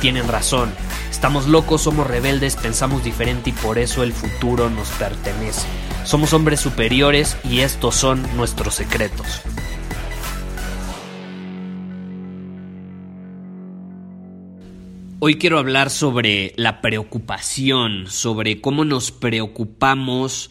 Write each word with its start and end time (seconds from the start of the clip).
tienen 0.00 0.28
razón. 0.28 0.72
Estamos 1.10 1.46
locos, 1.46 1.82
somos 1.82 2.06
rebeldes, 2.06 2.56
pensamos 2.56 3.04
diferente 3.04 3.50
y 3.50 3.52
por 3.52 3.78
eso 3.78 4.02
el 4.02 4.12
futuro 4.12 4.70
nos 4.70 4.88
pertenece. 4.90 5.66
Somos 6.04 6.32
hombres 6.32 6.60
superiores 6.60 7.36
y 7.44 7.60
estos 7.60 7.94
son 7.94 8.22
nuestros 8.36 8.74
secretos. 8.74 9.42
Hoy 15.20 15.36
quiero 15.36 15.58
hablar 15.58 15.90
sobre 15.90 16.54
la 16.56 16.80
preocupación, 16.80 18.06
sobre 18.06 18.60
cómo 18.60 18.84
nos 18.84 19.10
preocupamos 19.10 20.50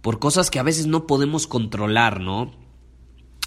por 0.00 0.18
cosas 0.18 0.50
que 0.50 0.58
a 0.58 0.62
veces 0.62 0.86
no 0.86 1.06
podemos 1.06 1.46
controlar, 1.46 2.20
¿no? 2.20 2.61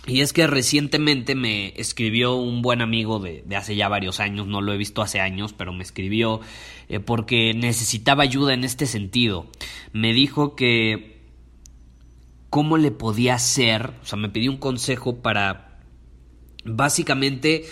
Y 0.07 0.21
es 0.21 0.33
que 0.33 0.45
recientemente 0.45 1.33
me 1.33 1.73
escribió 1.77 2.35
un 2.35 2.61
buen 2.61 2.81
amigo 2.81 3.19
de, 3.19 3.43
hace 3.55 3.75
ya 3.75 3.87
varios 3.87 4.19
años, 4.19 4.45
no 4.45 4.61
lo 4.61 4.71
he 4.71 4.77
visto 4.77 5.01
hace 5.01 5.19
años, 5.19 5.53
pero 5.53 5.73
me 5.73 5.83
escribió 5.83 6.41
eh, 6.89 6.99
porque 6.99 7.53
necesitaba 7.55 8.23
ayuda 8.23 8.53
en 8.53 8.63
este 8.63 8.85
sentido. 8.85 9.47
Me 9.93 10.13
dijo 10.13 10.55
que 10.55 11.21
cómo 12.51 12.77
le 12.77 12.91
podía 12.91 13.35
hacer, 13.35 13.93
o 14.01 14.05
sea, 14.05 14.19
me 14.19 14.29
pidió 14.29 14.51
un 14.51 14.57
consejo 14.57 15.21
para 15.21 15.79
básicamente 16.63 17.65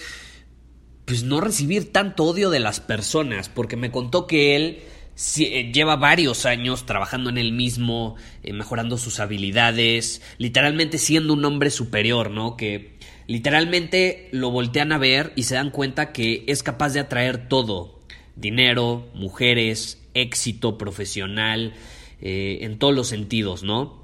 pues 1.06 1.24
no 1.24 1.40
recibir 1.40 1.92
tanto 1.92 2.24
odio 2.24 2.50
de 2.50 2.60
las 2.60 2.80
personas, 2.80 3.50
porque 3.50 3.76
me 3.76 3.92
contó 3.92 4.26
que 4.26 4.56
él 4.56 4.84
lleva 5.16 5.96
varios 5.96 6.46
años 6.46 6.86
trabajando 6.86 7.30
en 7.30 7.38
él 7.38 7.52
mismo, 7.52 8.16
eh, 8.44 8.54
mejorando 8.54 8.98
sus 8.98 9.20
habilidades, 9.20 10.22
literalmente 10.38 10.98
siendo 10.98 11.34
un 11.34 11.46
hombre 11.46 11.70
superior, 11.70 12.32
¿no? 12.32 12.58
Que 12.58 12.98
literalmente 13.28 14.30
lo 14.32 14.52
voltean 14.52 14.92
a 14.92 14.98
ver 14.98 15.32
y 15.36 15.44
se 15.44 15.56
dan 15.56 15.70
cuenta 15.70 16.12
que 16.12 16.44
es 16.48 16.64
capaz 16.64 16.94
de 16.94 17.00
atraer 17.00 17.48
todo, 17.48 18.02
dinero, 18.36 19.08
mujeres, 19.14 20.02
éxito 20.14 20.78
profesional, 20.78 21.74
eh, 22.22 22.60
en 22.62 22.80
todos 22.80 22.96
los 22.96 23.08
sentidos, 23.08 23.64
¿no? 23.64 24.04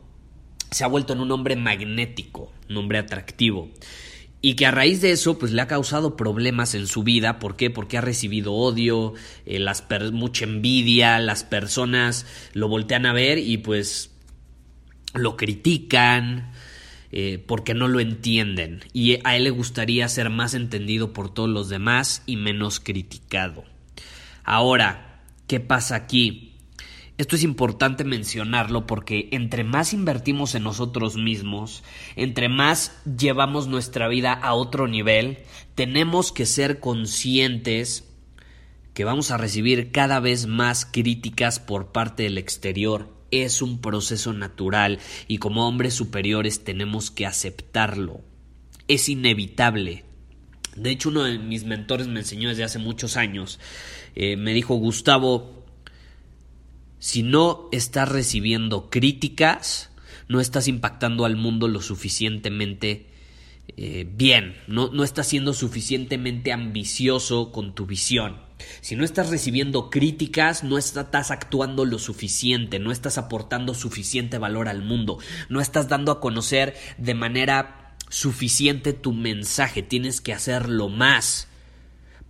Se 0.71 0.83
ha 0.83 0.87
vuelto 0.87 1.13
en 1.13 1.21
un 1.21 1.31
hombre 1.31 1.55
magnético, 1.55 2.51
un 2.69 2.77
hombre 2.77 2.99
atractivo 2.99 3.69
y 4.41 4.55
que 4.55 4.65
a 4.65 4.71
raíz 4.71 5.01
de 5.01 5.11
eso 5.11 5.37
pues 5.37 5.51
le 5.51 5.61
ha 5.61 5.67
causado 5.67 6.15
problemas 6.15 6.73
en 6.75 6.87
su 6.87 7.03
vida. 7.03 7.39
¿Por 7.39 7.55
qué? 7.55 7.69
Porque 7.69 7.97
ha 7.97 8.01
recibido 8.01 8.53
odio, 8.53 9.13
eh, 9.45 9.59
las 9.59 9.83
mucha 10.11 10.45
envidia, 10.45 11.19
las 11.19 11.43
personas 11.43 12.25
lo 12.53 12.67
voltean 12.67 13.05
a 13.05 13.13
ver 13.13 13.37
y 13.37 13.57
pues 13.57 14.11
lo 15.13 15.35
critican 15.35 16.51
eh, 17.11 17.43
porque 17.47 17.73
no 17.73 17.87
lo 17.87 17.99
entienden 17.99 18.81
y 18.93 19.19
a 19.23 19.35
él 19.35 19.45
le 19.45 19.49
gustaría 19.49 20.07
ser 20.07 20.29
más 20.29 20.53
entendido 20.53 21.11
por 21.11 21.33
todos 21.33 21.49
los 21.49 21.67
demás 21.67 22.23
y 22.25 22.37
menos 22.37 22.79
criticado. 22.79 23.65
Ahora, 24.43 25.23
¿qué 25.47 25.59
pasa 25.59 25.95
aquí? 25.95 26.48
Esto 27.19 27.35
es 27.35 27.43
importante 27.43 28.05
mencionarlo 28.05 28.87
porque 28.87 29.27
entre 29.33 29.65
más 29.65 29.91
invertimos 29.93 30.55
en 30.55 30.63
nosotros 30.63 31.17
mismos, 31.17 31.83
entre 32.15 32.47
más 32.47 32.97
llevamos 33.03 33.67
nuestra 33.67 34.07
vida 34.07 34.31
a 34.31 34.53
otro 34.53 34.87
nivel, 34.87 35.39
tenemos 35.75 36.31
que 36.31 36.45
ser 36.45 36.79
conscientes 36.79 38.07
que 38.93 39.03
vamos 39.03 39.31
a 39.31 39.37
recibir 39.37 39.91
cada 39.91 40.21
vez 40.21 40.47
más 40.47 40.85
críticas 40.85 41.59
por 41.59 41.91
parte 41.91 42.23
del 42.23 42.37
exterior. 42.37 43.13
Es 43.31 43.61
un 43.61 43.81
proceso 43.81 44.31
natural 44.31 44.99
y 45.27 45.39
como 45.39 45.67
hombres 45.67 45.95
superiores 45.95 46.63
tenemos 46.63 47.11
que 47.11 47.25
aceptarlo. 47.25 48.21
Es 48.87 49.09
inevitable. 49.09 50.05
De 50.77 50.91
hecho, 50.91 51.09
uno 51.09 51.25
de 51.25 51.37
mis 51.37 51.65
mentores 51.65 52.07
me 52.07 52.21
enseñó 52.21 52.47
desde 52.47 52.63
hace 52.63 52.79
muchos 52.79 53.17
años. 53.17 53.59
Eh, 54.15 54.37
me 54.37 54.53
dijo, 54.53 54.75
Gustavo, 54.75 55.58
si 56.99 57.23
no 57.23 57.69
estás 57.71 58.09
recibiendo 58.09 58.89
críticas, 58.89 59.89
no 60.27 60.39
estás 60.39 60.67
impactando 60.67 61.25
al 61.25 61.35
mundo 61.35 61.67
lo 61.67 61.81
suficientemente 61.81 63.09
eh, 63.77 64.07
bien, 64.11 64.55
no, 64.67 64.89
no 64.91 65.03
estás 65.03 65.27
siendo 65.27 65.53
suficientemente 65.53 66.51
ambicioso 66.51 67.51
con 67.51 67.75
tu 67.75 67.85
visión. 67.85 68.37
Si 68.81 68.95
no 68.95 69.05
estás 69.05 69.29
recibiendo 69.29 69.89
críticas, 69.89 70.63
no 70.63 70.77
estás 70.77 71.31
actuando 71.31 71.85
lo 71.85 71.99
suficiente, 71.99 72.79
no 72.79 72.91
estás 72.91 73.17
aportando 73.17 73.73
suficiente 73.73 74.37
valor 74.37 74.67
al 74.67 74.81
mundo, 74.81 75.19
no 75.47 75.61
estás 75.61 75.87
dando 75.87 76.11
a 76.11 76.19
conocer 76.19 76.75
de 76.97 77.13
manera 77.13 77.95
suficiente 78.09 78.93
tu 78.93 79.13
mensaje, 79.13 79.81
tienes 79.83 80.19
que 80.19 80.33
hacerlo 80.33 80.89
más 80.89 81.48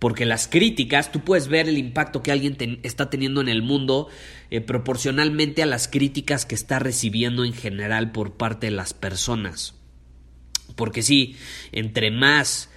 porque 0.00 0.24
las 0.24 0.48
críticas, 0.48 1.12
tú 1.12 1.20
puedes 1.20 1.46
ver 1.46 1.68
el 1.68 1.78
impacto 1.78 2.22
que 2.22 2.32
alguien 2.32 2.56
está 2.82 3.10
teniendo 3.10 3.42
en 3.42 3.48
el 3.48 3.62
mundo 3.62 4.08
eh, 4.50 4.62
proporcionalmente 4.62 5.62
a 5.62 5.66
las 5.66 5.86
críticas 5.88 6.46
que 6.46 6.54
está 6.54 6.78
recibiendo 6.78 7.44
en 7.44 7.52
general 7.52 8.10
por 8.10 8.32
parte 8.32 8.66
de 8.66 8.72
las 8.72 8.94
personas. 8.94 9.74
Porque 10.74 11.02
sí, 11.02 11.36
entre 11.70 12.10
más 12.10 12.70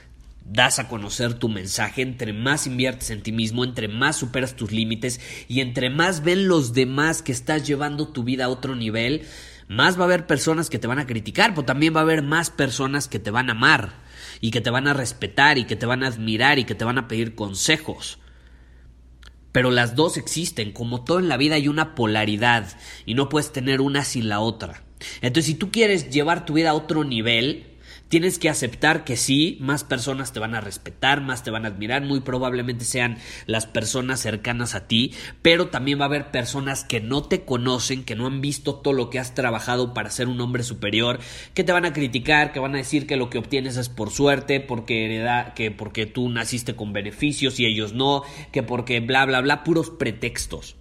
das 0.45 0.79
a 0.79 0.89
conocer 0.89 1.35
tu 1.35 1.47
mensaje, 1.47 2.01
entre 2.01 2.33
más 2.33 2.67
inviertes 2.67 3.09
en 3.09 3.23
ti 3.23 3.31
mismo, 3.31 3.63
entre 3.63 3.87
más 3.87 4.17
superas 4.17 4.57
tus 4.57 4.73
límites 4.73 5.21
y 5.47 5.61
entre 5.61 5.89
más 5.89 6.23
ven 6.23 6.49
los 6.49 6.73
demás 6.73 7.21
que 7.21 7.31
estás 7.31 7.65
llevando 7.65 8.09
tu 8.09 8.25
vida 8.25 8.45
a 8.45 8.49
otro 8.49 8.75
nivel, 8.75 9.21
más 9.67 9.97
va 9.97 10.01
a 10.01 10.05
haber 10.05 10.27
personas 10.27 10.69
que 10.69 10.79
te 10.79 10.87
van 10.87 10.99
a 10.99 11.07
criticar, 11.07 11.51
pero 11.53 11.65
también 11.65 11.95
va 11.95 11.99
a 11.99 12.03
haber 12.03 12.23
más 12.23 12.49
personas 12.49 13.07
que 13.07 13.19
te 13.19 13.31
van 13.31 13.49
a 13.49 13.53
amar 13.53 13.93
y 14.41 14.51
que 14.51 14.61
te 14.61 14.69
van 14.69 14.87
a 14.87 14.93
respetar 14.93 15.57
y 15.57 15.65
que 15.65 15.75
te 15.75 15.85
van 15.85 16.03
a 16.03 16.07
admirar 16.07 16.59
y 16.59 16.65
que 16.65 16.75
te 16.75 16.85
van 16.85 16.97
a 16.97 17.07
pedir 17.07 17.35
consejos. 17.35 18.19
Pero 19.51 19.69
las 19.69 19.95
dos 19.95 20.17
existen, 20.17 20.71
como 20.71 21.03
todo 21.03 21.19
en 21.19 21.29
la 21.29 21.37
vida 21.37 21.55
hay 21.55 21.67
una 21.67 21.95
polaridad 21.95 22.75
y 23.05 23.13
no 23.13 23.29
puedes 23.29 23.51
tener 23.51 23.81
una 23.81 24.03
sin 24.03 24.27
la 24.27 24.39
otra. 24.39 24.83
Entonces, 25.21 25.45
si 25.45 25.55
tú 25.55 25.71
quieres 25.71 26.09
llevar 26.09 26.45
tu 26.45 26.53
vida 26.53 26.71
a 26.71 26.73
otro 26.73 27.03
nivel, 27.03 27.72
Tienes 28.13 28.37
que 28.37 28.47
aceptar 28.47 29.05
que 29.05 29.17
sí, 29.17 29.57
más 29.59 29.83
personas 29.83 30.33
te 30.33 30.39
van 30.39 30.53
a 30.53 30.61
respetar, 30.61 31.19
más 31.21 31.43
te 31.43 31.49
van 31.49 31.65
a 31.65 31.69
admirar, 31.69 32.03
muy 32.03 32.19
probablemente 32.19 32.85
sean 32.85 33.17
las 33.47 33.65
personas 33.65 34.19
cercanas 34.19 34.75
a 34.75 34.85
ti, 34.85 35.13
pero 35.41 35.69
también 35.69 35.99
va 35.99 36.03
a 36.03 36.09
haber 36.09 36.29
personas 36.29 36.83
que 36.83 37.01
no 37.01 37.23
te 37.23 37.43
conocen, 37.43 38.03
que 38.03 38.13
no 38.13 38.27
han 38.27 38.39
visto 38.39 38.75
todo 38.75 38.93
lo 38.93 39.09
que 39.09 39.17
has 39.17 39.33
trabajado 39.33 39.95
para 39.95 40.11
ser 40.11 40.27
un 40.27 40.39
hombre 40.41 40.61
superior, 40.61 41.17
que 41.55 41.63
te 41.63 41.71
van 41.71 41.85
a 41.85 41.93
criticar, 41.93 42.51
que 42.51 42.59
van 42.59 42.75
a 42.75 42.77
decir 42.77 43.07
que 43.07 43.17
lo 43.17 43.31
que 43.31 43.39
obtienes 43.39 43.77
es 43.77 43.89
por 43.89 44.11
suerte, 44.11 44.59
porque 44.59 45.05
hereda, 45.05 45.55
que 45.55 45.71
porque 45.71 46.05
tú 46.05 46.29
naciste 46.29 46.75
con 46.75 46.93
beneficios 46.93 47.59
y 47.59 47.65
ellos 47.65 47.93
no, 47.93 48.21
que 48.51 48.61
porque 48.61 48.99
bla 48.99 49.25
bla 49.25 49.41
bla, 49.41 49.63
puros 49.63 49.89
pretextos. 49.89 50.75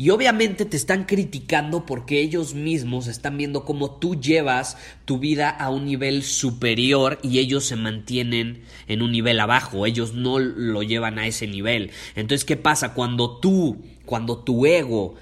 Y 0.00 0.10
obviamente 0.10 0.64
te 0.64 0.76
están 0.76 1.06
criticando 1.06 1.84
porque 1.84 2.20
ellos 2.20 2.54
mismos 2.54 3.08
están 3.08 3.36
viendo 3.36 3.64
cómo 3.64 3.96
tú 3.96 4.14
llevas 4.14 4.76
tu 5.04 5.18
vida 5.18 5.50
a 5.50 5.70
un 5.70 5.86
nivel 5.86 6.22
superior 6.22 7.18
y 7.20 7.40
ellos 7.40 7.64
se 7.64 7.74
mantienen 7.74 8.62
en 8.86 9.02
un 9.02 9.10
nivel 9.10 9.40
abajo, 9.40 9.86
ellos 9.86 10.14
no 10.14 10.38
lo 10.38 10.84
llevan 10.84 11.18
a 11.18 11.26
ese 11.26 11.48
nivel. 11.48 11.90
Entonces, 12.14 12.44
¿qué 12.44 12.56
pasa? 12.56 12.94
Cuando 12.94 13.40
tú, 13.40 13.78
cuando 14.06 14.38
tu 14.38 14.66
ego 14.66 15.16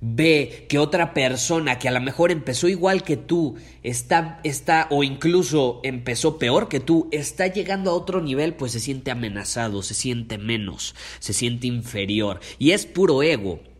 ve 0.00 0.66
que 0.68 0.78
otra 0.78 1.14
persona 1.14 1.80
que 1.80 1.88
a 1.88 1.92
lo 1.92 2.00
mejor 2.00 2.30
empezó 2.30 2.68
igual 2.68 3.02
que 3.02 3.16
tú, 3.16 3.56
está, 3.82 4.38
está 4.44 4.86
o 4.90 5.02
incluso 5.02 5.80
empezó 5.82 6.38
peor 6.38 6.68
que 6.68 6.78
tú, 6.78 7.08
está 7.10 7.48
llegando 7.48 7.90
a 7.90 7.94
otro 7.94 8.20
nivel, 8.20 8.54
pues 8.54 8.70
se 8.70 8.78
siente 8.78 9.10
amenazado, 9.10 9.82
se 9.82 9.94
siente 9.94 10.38
menos, 10.38 10.94
se 11.18 11.32
siente 11.32 11.66
inferior. 11.66 12.38
Y 12.60 12.70
es 12.70 12.86
puro 12.86 13.24
ego. 13.24 13.71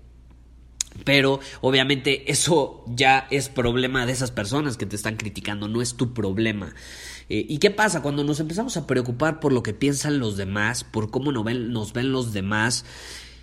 Pero 1.04 1.40
obviamente 1.60 2.30
eso 2.30 2.84
ya 2.86 3.26
es 3.30 3.48
problema 3.48 4.06
de 4.06 4.12
esas 4.12 4.30
personas 4.30 4.76
que 4.76 4.86
te 4.86 4.96
están 4.96 5.16
criticando, 5.16 5.68
no 5.68 5.82
es 5.82 5.94
tu 5.94 6.12
problema. 6.12 6.74
Eh, 7.28 7.46
¿Y 7.48 7.58
qué 7.58 7.70
pasa 7.70 8.02
cuando 8.02 8.24
nos 8.24 8.40
empezamos 8.40 8.76
a 8.76 8.86
preocupar 8.86 9.40
por 9.40 9.52
lo 9.52 9.62
que 9.62 9.74
piensan 9.74 10.18
los 10.18 10.36
demás, 10.36 10.84
por 10.84 11.10
cómo 11.10 11.42
ven, 11.42 11.72
nos 11.72 11.92
ven 11.92 12.12
los 12.12 12.32
demás? 12.32 12.84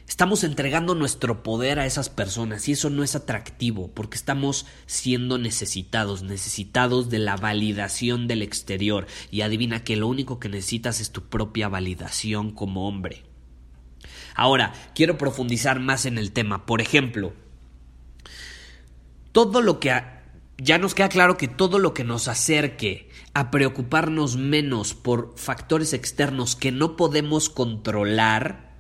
Estamos 0.07 0.43
entregando 0.43 0.95
nuestro 0.95 1.43
poder 1.43 1.77
a 1.79 1.85
esas 1.85 2.09
personas 2.09 2.67
y 2.67 2.71
eso 2.71 2.89
no 2.89 3.03
es 3.03 3.15
atractivo 3.15 3.91
porque 3.93 4.17
estamos 4.17 4.65
siendo 4.87 5.37
necesitados, 5.37 6.23
necesitados 6.23 7.11
de 7.11 7.19
la 7.19 7.35
validación 7.35 8.27
del 8.27 8.41
exterior 8.41 9.05
y 9.29 9.41
adivina 9.41 9.83
que 9.83 9.95
lo 9.95 10.07
único 10.07 10.39
que 10.39 10.49
necesitas 10.49 10.99
es 10.99 11.11
tu 11.11 11.29
propia 11.29 11.69
validación 11.69 12.51
como 12.51 12.87
hombre. 12.87 13.28
Ahora, 14.35 14.73
quiero 14.95 15.17
profundizar 15.17 15.79
más 15.79 16.05
en 16.05 16.17
el 16.17 16.31
tema. 16.31 16.65
Por 16.65 16.81
ejemplo, 16.81 17.33
todo 19.31 19.61
lo 19.61 19.79
que... 19.79 19.93
ya 20.57 20.77
nos 20.77 20.93
queda 20.93 21.09
claro 21.09 21.37
que 21.37 21.47
todo 21.47 21.79
lo 21.79 21.93
que 21.93 22.03
nos 22.03 22.27
acerque 22.27 23.09
a 23.33 23.51
preocuparnos 23.51 24.37
menos 24.37 24.93
por 24.93 25.33
factores 25.37 25.93
externos 25.93 26.55
que 26.55 26.71
no 26.71 26.95
podemos 26.95 27.49
controlar, 27.49 28.75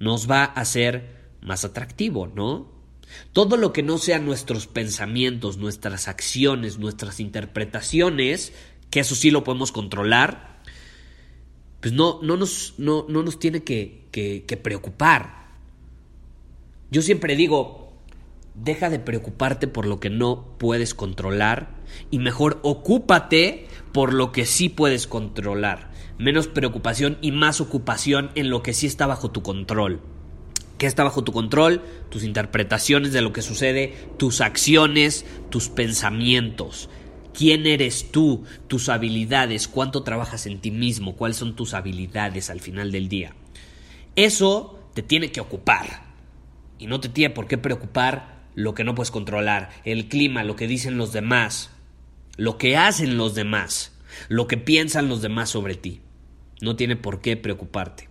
nos 0.00 0.30
va 0.30 0.44
a 0.44 0.60
hacer 0.60 1.32
más 1.40 1.64
atractivo, 1.64 2.26
¿no? 2.26 2.72
Todo 3.32 3.56
lo 3.56 3.72
que 3.72 3.82
no 3.82 3.98
sean 3.98 4.26
nuestros 4.26 4.66
pensamientos, 4.66 5.56
nuestras 5.56 6.08
acciones, 6.08 6.78
nuestras 6.78 7.20
interpretaciones, 7.20 8.52
que 8.90 9.00
eso 9.00 9.14
sí 9.14 9.30
lo 9.30 9.44
podemos 9.44 9.72
controlar, 9.72 10.57
pues 11.80 11.92
no, 11.92 12.20
no, 12.22 12.36
nos, 12.36 12.74
no, 12.78 13.06
no 13.08 13.22
nos 13.22 13.38
tiene 13.38 13.62
que, 13.62 14.06
que, 14.10 14.44
que 14.46 14.56
preocupar. 14.56 15.48
Yo 16.90 17.02
siempre 17.02 17.36
digo, 17.36 17.92
deja 18.54 18.90
de 18.90 18.98
preocuparte 18.98 19.68
por 19.68 19.86
lo 19.86 20.00
que 20.00 20.10
no 20.10 20.54
puedes 20.58 20.94
controlar 20.94 21.76
y 22.10 22.18
mejor 22.18 22.60
ocúpate 22.62 23.68
por 23.92 24.12
lo 24.12 24.32
que 24.32 24.46
sí 24.46 24.68
puedes 24.68 25.06
controlar 25.06 25.88
menos 26.18 26.48
preocupación 26.48 27.16
y 27.22 27.32
más 27.32 27.60
ocupación 27.60 28.30
en 28.34 28.50
lo 28.50 28.62
que 28.62 28.74
sí 28.74 28.86
está 28.86 29.06
bajo 29.06 29.30
tu 29.30 29.42
control. 29.42 30.00
¿Qué 30.76 30.86
está 30.86 31.02
bajo 31.02 31.24
tu 31.24 31.32
control? 31.32 31.82
Tus 32.08 32.22
interpretaciones 32.22 33.12
de 33.12 33.22
lo 33.22 33.32
que 33.32 33.42
sucede, 33.42 33.94
tus 34.16 34.40
acciones, 34.40 35.24
tus 35.50 35.68
pensamientos. 35.68 36.88
¿Quién 37.38 37.68
eres 37.68 38.10
tú? 38.10 38.42
Tus 38.66 38.88
habilidades, 38.88 39.68
cuánto 39.68 40.02
trabajas 40.02 40.46
en 40.46 40.58
ti 40.58 40.72
mismo, 40.72 41.14
cuáles 41.14 41.36
son 41.36 41.54
tus 41.54 41.72
habilidades 41.72 42.50
al 42.50 42.58
final 42.58 42.90
del 42.90 43.08
día. 43.08 43.32
Eso 44.16 44.90
te 44.92 45.04
tiene 45.04 45.30
que 45.30 45.40
ocupar. 45.40 46.02
Y 46.80 46.88
no 46.88 46.98
te 46.98 47.08
tiene 47.08 47.32
por 47.32 47.46
qué 47.46 47.56
preocupar 47.56 48.48
lo 48.56 48.74
que 48.74 48.82
no 48.82 48.96
puedes 48.96 49.12
controlar, 49.12 49.70
el 49.84 50.08
clima, 50.08 50.42
lo 50.42 50.56
que 50.56 50.66
dicen 50.66 50.98
los 50.98 51.12
demás, 51.12 51.70
lo 52.36 52.58
que 52.58 52.76
hacen 52.76 53.16
los 53.16 53.36
demás, 53.36 53.96
lo 54.28 54.48
que 54.48 54.56
piensan 54.56 55.08
los 55.08 55.22
demás 55.22 55.48
sobre 55.48 55.76
ti. 55.76 56.00
No 56.60 56.74
tiene 56.74 56.96
por 56.96 57.20
qué 57.20 57.36
preocuparte. 57.36 58.08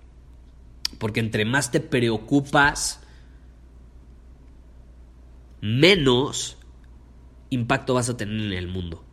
Porque 0.99 1.19
entre 1.19 1.43
más 1.43 1.69
te 1.69 1.81
preocupas, 1.81 3.01
menos 5.59 6.57
impacto 7.49 7.93
vas 7.93 8.07
a 8.07 8.15
tener 8.15 8.39
en 8.39 8.53
el 8.53 8.69
mundo. 8.69 9.03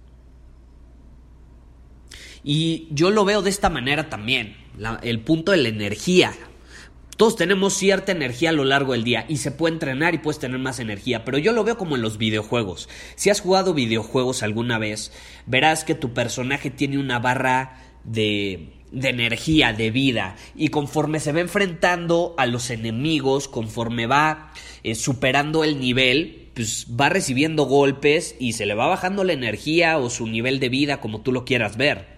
Y 2.44 2.88
yo 2.90 3.10
lo 3.10 3.24
veo 3.24 3.40
de 3.40 3.50
esta 3.50 3.70
manera 3.70 4.10
también, 4.10 4.56
el 5.02 5.20
punto 5.20 5.52
de 5.52 5.58
la 5.58 5.68
energía. 5.68 6.34
Todos 7.16 7.36
tenemos 7.36 7.74
cierta 7.74 8.12
energía 8.12 8.50
a 8.50 8.52
lo 8.52 8.64
largo 8.64 8.92
del 8.92 9.04
día 9.04 9.24
y 9.28 9.36
se 9.38 9.52
puede 9.52 9.74
entrenar 9.74 10.14
y 10.14 10.18
puedes 10.18 10.40
tener 10.40 10.58
más 10.58 10.80
energía, 10.80 11.24
pero 11.24 11.38
yo 11.38 11.52
lo 11.52 11.62
veo 11.64 11.78
como 11.78 11.94
en 11.94 12.02
los 12.02 12.18
videojuegos. 12.18 12.88
Si 13.14 13.30
has 13.30 13.40
jugado 13.40 13.72
videojuegos 13.72 14.42
alguna 14.42 14.78
vez, 14.78 15.12
verás 15.46 15.84
que 15.84 15.94
tu 15.94 16.12
personaje 16.12 16.70
tiene 16.70 16.98
una 16.98 17.20
barra 17.20 17.80
de 18.02 18.72
energía, 18.92 19.72
de 19.72 19.90
vida, 19.90 20.36
y 20.56 20.68
conforme 20.68 21.20
se 21.20 21.32
va 21.32 21.40
enfrentando 21.40 22.34
a 22.36 22.46
los 22.46 22.70
enemigos, 22.70 23.48
conforme 23.48 24.06
va 24.06 24.52
eh, 24.82 24.96
superando 24.96 25.64
el 25.64 25.80
nivel, 25.80 26.50
pues 26.54 26.88
va 27.00 27.08
recibiendo 27.08 27.64
golpes 27.64 28.36
y 28.38 28.52
se 28.52 28.66
le 28.66 28.74
va 28.74 28.86
bajando 28.86 29.24
la 29.24 29.32
energía 29.32 29.98
o 29.98 30.10
su 30.10 30.26
nivel 30.26 30.60
de 30.60 30.68
vida, 30.68 31.00
como 31.00 31.22
tú 31.22 31.32
lo 31.32 31.44
quieras 31.44 31.76
ver. 31.76 32.13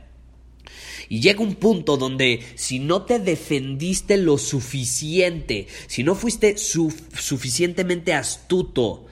Y 1.09 1.21
llega 1.21 1.41
un 1.41 1.55
punto 1.55 1.97
donde 1.97 2.43
si 2.57 2.79
no 2.79 3.03
te 3.03 3.19
defendiste 3.19 4.17
lo 4.17 4.39
suficiente, 4.39 5.69
si 5.87 6.03
no 6.03 6.15
fuiste 6.15 6.57
suficientemente 6.57 8.13
astuto 8.13 9.07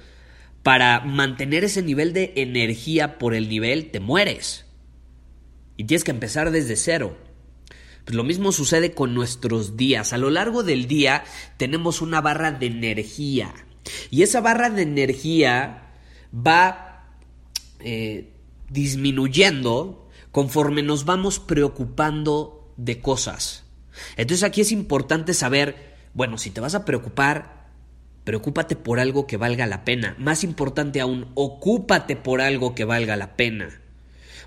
para 0.62 1.00
mantener 1.00 1.64
ese 1.64 1.82
nivel 1.82 2.12
de 2.12 2.32
energía 2.36 3.18
por 3.18 3.34
el 3.34 3.48
nivel, 3.48 3.90
te 3.90 4.00
mueres. 4.00 4.64
Y 5.76 5.84
tienes 5.84 6.04
que 6.04 6.10
empezar 6.10 6.50
desde 6.50 6.76
cero. 6.76 7.16
Pues 8.04 8.16
lo 8.16 8.24
mismo 8.24 8.52
sucede 8.52 8.92
con 8.92 9.14
nuestros 9.14 9.76
días. 9.76 10.12
A 10.12 10.18
lo 10.18 10.30
largo 10.30 10.62
del 10.62 10.86
día 10.86 11.24
tenemos 11.56 12.02
una 12.02 12.20
barra 12.20 12.52
de 12.52 12.66
energía. 12.66 13.54
Y 14.10 14.22
esa 14.22 14.40
barra 14.40 14.70
de 14.70 14.82
energía 14.82 15.92
va 16.34 17.18
eh, 17.80 18.30
disminuyendo 18.68 20.03
conforme 20.34 20.82
nos 20.82 21.04
vamos 21.04 21.38
preocupando 21.38 22.74
de 22.76 23.00
cosas. 23.00 23.62
Entonces 24.16 24.42
aquí 24.42 24.62
es 24.62 24.72
importante 24.72 25.32
saber, 25.32 25.94
bueno, 26.12 26.38
si 26.38 26.50
te 26.50 26.60
vas 26.60 26.74
a 26.74 26.84
preocupar, 26.84 27.68
preocúpate 28.24 28.74
por 28.74 28.98
algo 28.98 29.28
que 29.28 29.36
valga 29.36 29.68
la 29.68 29.84
pena. 29.84 30.16
Más 30.18 30.42
importante 30.42 31.00
aún, 31.00 31.30
ocúpate 31.34 32.16
por 32.16 32.40
algo 32.40 32.74
que 32.74 32.84
valga 32.84 33.14
la 33.14 33.36
pena. 33.36 33.80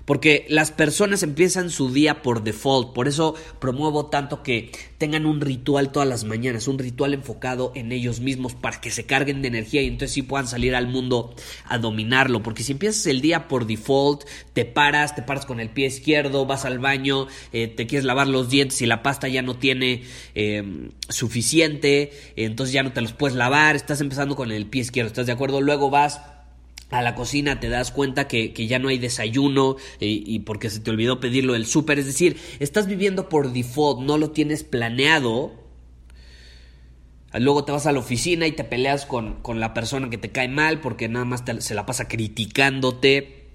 Porque 0.08 0.46
las 0.48 0.70
personas 0.70 1.22
empiezan 1.22 1.68
su 1.68 1.92
día 1.92 2.22
por 2.22 2.42
default. 2.42 2.94
Por 2.94 3.08
eso 3.08 3.34
promuevo 3.58 4.06
tanto 4.06 4.42
que 4.42 4.72
tengan 4.96 5.26
un 5.26 5.42
ritual 5.42 5.92
todas 5.92 6.08
las 6.08 6.24
mañanas, 6.24 6.66
un 6.66 6.78
ritual 6.78 7.12
enfocado 7.12 7.72
en 7.74 7.92
ellos 7.92 8.20
mismos 8.20 8.54
para 8.54 8.80
que 8.80 8.90
se 8.90 9.04
carguen 9.04 9.42
de 9.42 9.48
energía 9.48 9.82
y 9.82 9.86
entonces 9.86 10.12
sí 10.14 10.22
puedan 10.22 10.46
salir 10.46 10.74
al 10.74 10.88
mundo 10.88 11.34
a 11.66 11.76
dominarlo. 11.76 12.42
Porque 12.42 12.62
si 12.62 12.72
empiezas 12.72 13.06
el 13.06 13.20
día 13.20 13.48
por 13.48 13.66
default, 13.66 14.24
te 14.54 14.64
paras, 14.64 15.14
te 15.14 15.20
paras 15.20 15.44
con 15.44 15.60
el 15.60 15.68
pie 15.68 15.88
izquierdo, 15.88 16.46
vas 16.46 16.64
al 16.64 16.78
baño, 16.78 17.26
eh, 17.52 17.68
te 17.68 17.86
quieres 17.86 18.06
lavar 18.06 18.28
los 18.28 18.48
dientes 18.48 18.80
y 18.80 18.86
la 18.86 19.02
pasta 19.02 19.28
ya 19.28 19.42
no 19.42 19.58
tiene 19.58 20.04
eh, 20.34 20.88
suficiente, 21.10 22.12
entonces 22.34 22.72
ya 22.72 22.82
no 22.82 22.94
te 22.94 23.02
los 23.02 23.12
puedes 23.12 23.36
lavar, 23.36 23.76
estás 23.76 24.00
empezando 24.00 24.36
con 24.36 24.52
el 24.52 24.64
pie 24.68 24.80
izquierdo, 24.80 25.08
¿estás 25.08 25.26
de 25.26 25.32
acuerdo? 25.32 25.60
Luego 25.60 25.90
vas 25.90 26.22
a 26.90 27.02
la 27.02 27.14
cocina 27.14 27.60
te 27.60 27.68
das 27.68 27.90
cuenta 27.90 28.28
que, 28.28 28.52
ya 28.66 28.78
no 28.78 28.88
hay 28.88 28.98
desayuno 28.98 29.76
y, 30.00 30.38
porque 30.40 30.70
se 30.70 30.80
te 30.80 30.90
olvidó 30.90 31.20
pedirlo 31.20 31.52
del 31.52 31.66
súper. 31.66 31.98
Es 31.98 32.06
decir, 32.06 32.38
estás 32.60 32.86
viviendo 32.86 33.28
por 33.28 33.52
default, 33.52 34.00
no 34.00 34.16
lo 34.16 34.30
tienes 34.30 34.64
planeado. 34.64 35.52
Luego 37.34 37.64
te 37.64 37.72
vas 37.72 37.86
a 37.86 37.92
la 37.92 37.98
oficina 37.98 38.46
y 38.46 38.52
te 38.52 38.64
peleas 38.64 39.04
con, 39.04 39.42
la 39.60 39.74
persona 39.74 40.08
que 40.08 40.16
te 40.16 40.30
cae 40.30 40.48
mal 40.48 40.80
porque 40.80 41.08
nada 41.08 41.26
más 41.26 41.44
se 41.58 41.74
la 41.74 41.84
pasa 41.84 42.08
criticándote. 42.08 43.48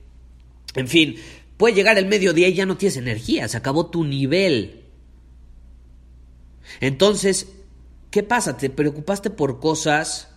En 0.75 0.87
fin, 0.87 1.15
puede 1.57 1.73
llegar 1.73 1.97
el 1.97 2.05
mediodía 2.05 2.47
y 2.47 2.53
ya 2.53 2.67
no 2.67 2.77
tienes 2.77 2.97
energía, 2.97 3.47
se 3.47 3.57
acabó 3.57 3.87
tu 3.87 4.03
nivel. 4.03 4.83
Entonces, 6.81 7.51
¿qué 8.11 8.21
pasa? 8.21 8.57
Te 8.57 8.69
preocupaste 8.69 9.31
por 9.31 9.59
cosas 9.59 10.32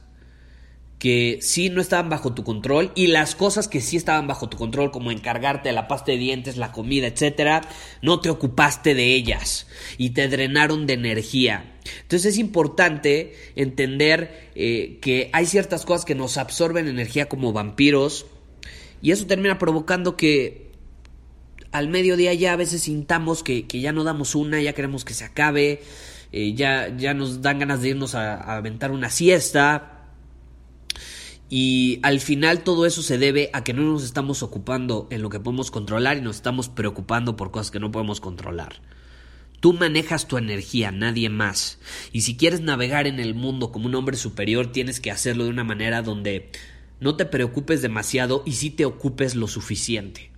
que 0.99 1.39
sí 1.43 1.69
no 1.69 1.81
estaban 1.81 2.09
bajo 2.09 2.33
tu 2.33 2.43
control 2.43 2.91
y 2.95 3.09
las 3.09 3.35
cosas 3.35 3.69
que 3.69 3.81
sí 3.81 3.97
estaban 3.97 4.27
bajo 4.27 4.49
tu 4.49 4.57
control 4.57 4.91
como 4.91 5.11
encargarte 5.11 5.69
de 5.69 5.75
la 5.75 5.89
pasta 5.89 6.13
de 6.13 6.19
dientes, 6.19 6.57
la 6.57 6.73
comida, 6.73 7.07
etcétera, 7.07 7.69
no 8.01 8.21
te 8.21 8.31
ocupaste 8.31 8.95
de 8.95 9.15
ellas 9.15 9.67
y 9.99 10.11
te 10.11 10.29
drenaron 10.29 10.87
de 10.87 10.95
energía. 10.95 11.75
Entonces 12.03 12.33
es 12.33 12.39
importante 12.39 13.35
entender 13.57 14.51
eh, 14.55 14.99
que 15.03 15.29
hay 15.33 15.45
ciertas 15.45 15.85
cosas 15.85 16.07
que 16.07 16.15
nos 16.15 16.39
absorben 16.39 16.89
energía 16.89 17.29
como 17.29 17.53
vampiros 17.53 18.27
y 19.03 19.11
eso 19.11 19.27
termina 19.27 19.59
provocando 19.59 20.17
que 20.17 20.71
al 21.73 21.89
mediodía 21.89 22.33
ya 22.33 22.55
a 22.55 22.57
veces 22.57 22.83
sintamos 22.83 23.43
que, 23.43 23.67
ya 23.69 23.93
no 23.93 24.03
damos 24.03 24.35
una, 24.35 24.63
ya 24.63 24.73
queremos 24.73 25.05
que 25.05 25.13
se 25.13 25.25
acabe, 25.25 25.83
eh, 26.33 26.55
ya, 26.55 26.89
ya 26.97 27.13
nos 27.13 27.43
dan 27.43 27.59
ganas 27.59 27.83
de 27.83 27.91
irnos 27.91 28.15
a, 28.15 28.37
a 28.37 28.57
aventar 28.57 28.93
una 28.93 29.11
siesta 29.11 29.93
y 31.49 32.01
al 32.03 32.21
final 32.21 32.65
todo 32.65 32.87
eso 32.87 33.03
se 33.03 33.19
debe 33.19 33.51
a 33.53 33.63
que 33.63 33.73
no 33.73 33.83
nos 33.83 34.03
estamos 34.03 34.43
ocupando 34.43 35.07
en 35.11 35.23
lo 35.23 35.31
que 35.31 35.39
podemos 35.39 35.71
controlar 35.71 36.17
y 36.17 36.21
nos 36.21 36.37
estamos 36.37 36.69
preocupando 36.69 37.37
por 37.37 37.53
cosas 37.53 37.71
que 37.71 37.79
no 37.79 37.93
podemos 37.93 38.21
controlar. 38.21 38.81
Tú 39.61 39.73
manejas 39.73 40.27
tu 40.27 40.39
energía, 40.39 40.91
nadie 40.91 41.29
más. 41.29 41.79
Y 42.13 42.23
si 42.23 42.37
quieres 42.37 42.61
navegar 42.61 43.07
en 43.07 43.21
el 43.21 43.35
mundo 43.35 43.73
como 43.73 43.87
un 43.87 43.95
hombre 43.95 44.17
superior, 44.17 44.73
tienes 44.73 45.01
que 45.01 45.11
hacerlo 45.11 45.45
de 45.45 45.51
una 45.51 45.65
manera 45.65 46.03
donde 46.03 46.51
no 47.01 47.17
te 47.17 47.27
preocupes 47.27 47.81
demasiado 47.81 48.43
y 48.45 48.53
sí 48.53 48.71
te 48.71 48.85
ocupes 48.85 49.35
lo 49.35 49.49
suficiente. 49.49 50.33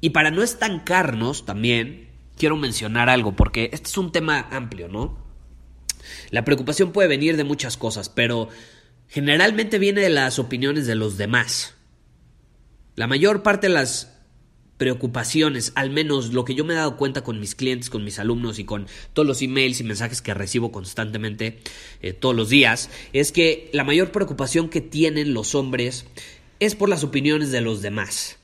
Y 0.00 0.10
para 0.10 0.30
no 0.30 0.42
estancarnos 0.42 1.44
también, 1.44 2.10
quiero 2.36 2.56
mencionar 2.56 3.08
algo, 3.08 3.34
porque 3.34 3.70
este 3.72 3.88
es 3.88 3.98
un 3.98 4.12
tema 4.12 4.46
amplio, 4.50 4.88
¿no? 4.88 5.25
La 6.30 6.44
preocupación 6.44 6.92
puede 6.92 7.08
venir 7.08 7.36
de 7.36 7.44
muchas 7.44 7.76
cosas, 7.76 8.08
pero 8.08 8.48
generalmente 9.08 9.78
viene 9.78 10.00
de 10.00 10.10
las 10.10 10.38
opiniones 10.38 10.86
de 10.86 10.94
los 10.94 11.16
demás. 11.16 11.74
La 12.94 13.06
mayor 13.06 13.42
parte 13.42 13.68
de 13.68 13.74
las 13.74 14.12
preocupaciones, 14.76 15.72
al 15.74 15.90
menos 15.90 16.32
lo 16.32 16.44
que 16.44 16.54
yo 16.54 16.64
me 16.64 16.74
he 16.74 16.76
dado 16.76 16.96
cuenta 16.96 17.22
con 17.22 17.40
mis 17.40 17.54
clientes, 17.54 17.90
con 17.90 18.04
mis 18.04 18.18
alumnos 18.18 18.58
y 18.58 18.64
con 18.64 18.86
todos 19.12 19.26
los 19.26 19.40
emails 19.42 19.80
y 19.80 19.84
mensajes 19.84 20.20
que 20.20 20.34
recibo 20.34 20.70
constantemente 20.70 21.60
eh, 22.02 22.12
todos 22.12 22.36
los 22.36 22.48
días, 22.48 22.90
es 23.12 23.32
que 23.32 23.70
la 23.72 23.84
mayor 23.84 24.12
preocupación 24.12 24.68
que 24.68 24.80
tienen 24.80 25.34
los 25.34 25.54
hombres 25.54 26.06
es 26.60 26.74
por 26.74 26.88
las 26.88 27.04
opiniones 27.04 27.50
de 27.50 27.60
los 27.60 27.82
demás. 27.82 28.38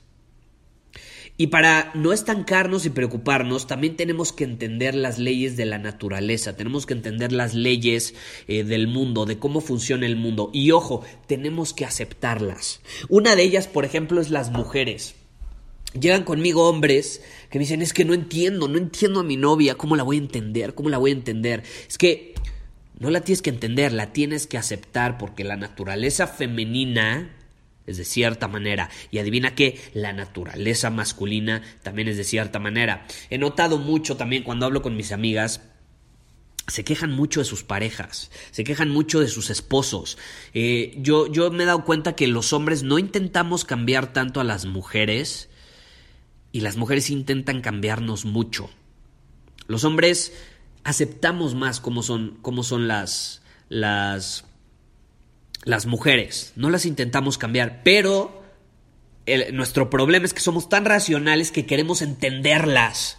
Y 1.35 1.47
para 1.47 1.91
no 1.95 2.13
estancarnos 2.13 2.85
y 2.85 2.91
preocuparnos, 2.91 3.65
también 3.65 3.95
tenemos 3.95 4.31
que 4.31 4.43
entender 4.43 4.93
las 4.93 5.17
leyes 5.17 5.57
de 5.57 5.65
la 5.65 5.79
naturaleza, 5.79 6.55
tenemos 6.55 6.85
que 6.85 6.93
entender 6.93 7.31
las 7.31 7.55
leyes 7.55 8.13
eh, 8.47 8.63
del 8.63 8.87
mundo, 8.87 9.25
de 9.25 9.39
cómo 9.39 9.59
funciona 9.59 10.05
el 10.05 10.15
mundo. 10.15 10.51
Y 10.53 10.69
ojo, 10.71 11.03
tenemos 11.25 11.73
que 11.73 11.85
aceptarlas. 11.85 12.81
Una 13.09 13.35
de 13.35 13.43
ellas, 13.43 13.67
por 13.67 13.83
ejemplo, 13.83 14.21
es 14.21 14.29
las 14.29 14.51
mujeres. 14.51 15.15
Llegan 15.99 16.23
conmigo 16.23 16.69
hombres 16.69 17.23
que 17.49 17.57
dicen, 17.57 17.81
es 17.81 17.93
que 17.93 18.05
no 18.05 18.13
entiendo, 18.13 18.67
no 18.67 18.77
entiendo 18.77 19.19
a 19.19 19.23
mi 19.23 19.37
novia, 19.37 19.75
¿cómo 19.75 19.95
la 19.95 20.03
voy 20.03 20.17
a 20.17 20.21
entender? 20.21 20.75
¿Cómo 20.75 20.89
la 20.89 20.99
voy 20.99 21.11
a 21.11 21.15
entender? 21.15 21.63
Es 21.87 21.97
que 21.97 22.35
no 22.99 23.09
la 23.09 23.21
tienes 23.21 23.41
que 23.41 23.49
entender, 23.49 23.91
la 23.91 24.13
tienes 24.13 24.45
que 24.45 24.59
aceptar 24.59 25.17
porque 25.17 25.43
la 25.43 25.55
naturaleza 25.57 26.27
femenina 26.27 27.31
es 27.85 27.97
de 27.97 28.05
cierta 28.05 28.47
manera. 28.47 28.89
Y 29.11 29.19
adivina 29.19 29.55
que 29.55 29.79
la 29.93 30.13
naturaleza 30.13 30.89
masculina 30.89 31.61
también 31.81 32.07
es 32.07 32.17
de 32.17 32.23
cierta 32.23 32.59
manera. 32.59 33.05
He 33.29 33.37
notado 33.37 33.77
mucho 33.77 34.17
también 34.17 34.43
cuando 34.43 34.65
hablo 34.65 34.81
con 34.81 34.95
mis 34.95 35.11
amigas 35.11 35.61
se 36.65 36.85
quejan 36.85 37.11
mucho 37.11 37.41
de 37.41 37.45
sus 37.45 37.65
parejas, 37.65 38.31
se 38.51 38.63
quejan 38.63 38.89
mucho 38.89 39.19
de 39.19 39.27
sus 39.27 39.49
esposos. 39.49 40.17
Eh, 40.53 40.95
yo, 40.97 41.29
yo 41.29 41.51
me 41.51 41.63
he 41.63 41.65
dado 41.65 41.83
cuenta 41.83 42.15
que 42.15 42.25
los 42.25 42.53
hombres 42.53 42.83
no 42.83 42.99
intentamos 42.99 43.65
cambiar 43.65 44.13
tanto 44.13 44.39
a 44.39 44.45
las 44.45 44.65
mujeres, 44.65 45.49
y 46.53 46.61
las 46.61 46.77
mujeres 46.77 47.09
intentan 47.09 47.59
cambiarnos 47.59 48.23
mucho. 48.23 48.69
Los 49.67 49.83
hombres 49.83 50.33
aceptamos 50.83 51.55
más 51.55 51.81
como 51.81 52.03
son, 52.03 52.37
como 52.41 52.63
son 52.63 52.87
las, 52.87 53.41
las, 53.69 54.45
las 55.63 55.85
mujeres. 55.85 56.53
No 56.55 56.69
las 56.69 56.85
intentamos 56.85 57.37
cambiar, 57.37 57.81
pero 57.83 58.43
nuestro 59.53 59.89
problema 59.89 60.25
es 60.25 60.33
que 60.33 60.41
somos 60.41 60.69
tan 60.69 60.85
racionales 60.85 61.51
que 61.51 61.65
queremos 61.65 62.01
entenderlas. 62.01 63.17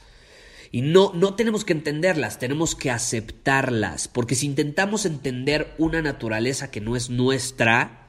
Y 0.70 0.82
no, 0.82 1.12
no 1.14 1.34
tenemos 1.34 1.64
que 1.64 1.72
entenderlas, 1.72 2.38
tenemos 2.38 2.74
que 2.74 2.90
aceptarlas. 2.90 4.08
Porque 4.08 4.34
si 4.34 4.46
intentamos 4.46 5.06
entender 5.06 5.72
una 5.78 6.02
naturaleza 6.02 6.70
que 6.70 6.80
no 6.80 6.96
es 6.96 7.10
nuestra, 7.10 8.08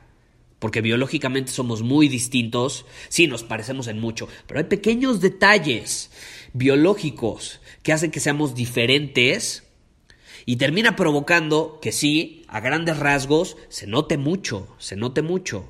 porque 0.60 0.82
biológicamente 0.82 1.51
somos 1.51 1.84
muy 1.84 2.08
distintos, 2.08 2.86
sí 3.08 3.27
nos 3.27 3.44
parecemos 3.44 3.88
en 3.88 4.00
mucho, 4.00 4.27
pero 4.48 4.60
hay 4.60 4.65
pequeños 4.65 5.22
detalles 5.22 6.10
biológicos 6.54 7.60
que 7.84 7.94
hacen 7.94 8.10
que 8.10 8.20
seamos 8.20 8.56
diferentes 8.56 9.64
y 10.45 10.57
termina 10.57 10.95
provocando 10.95 11.79
que 11.81 11.91
sí, 11.91 12.43
a 12.47 12.59
grandes 12.59 12.97
rasgos, 12.99 13.57
se 13.69 13.87
note 13.87 14.17
mucho, 14.17 14.67
se 14.77 14.95
note 14.95 15.21
mucho. 15.21 15.69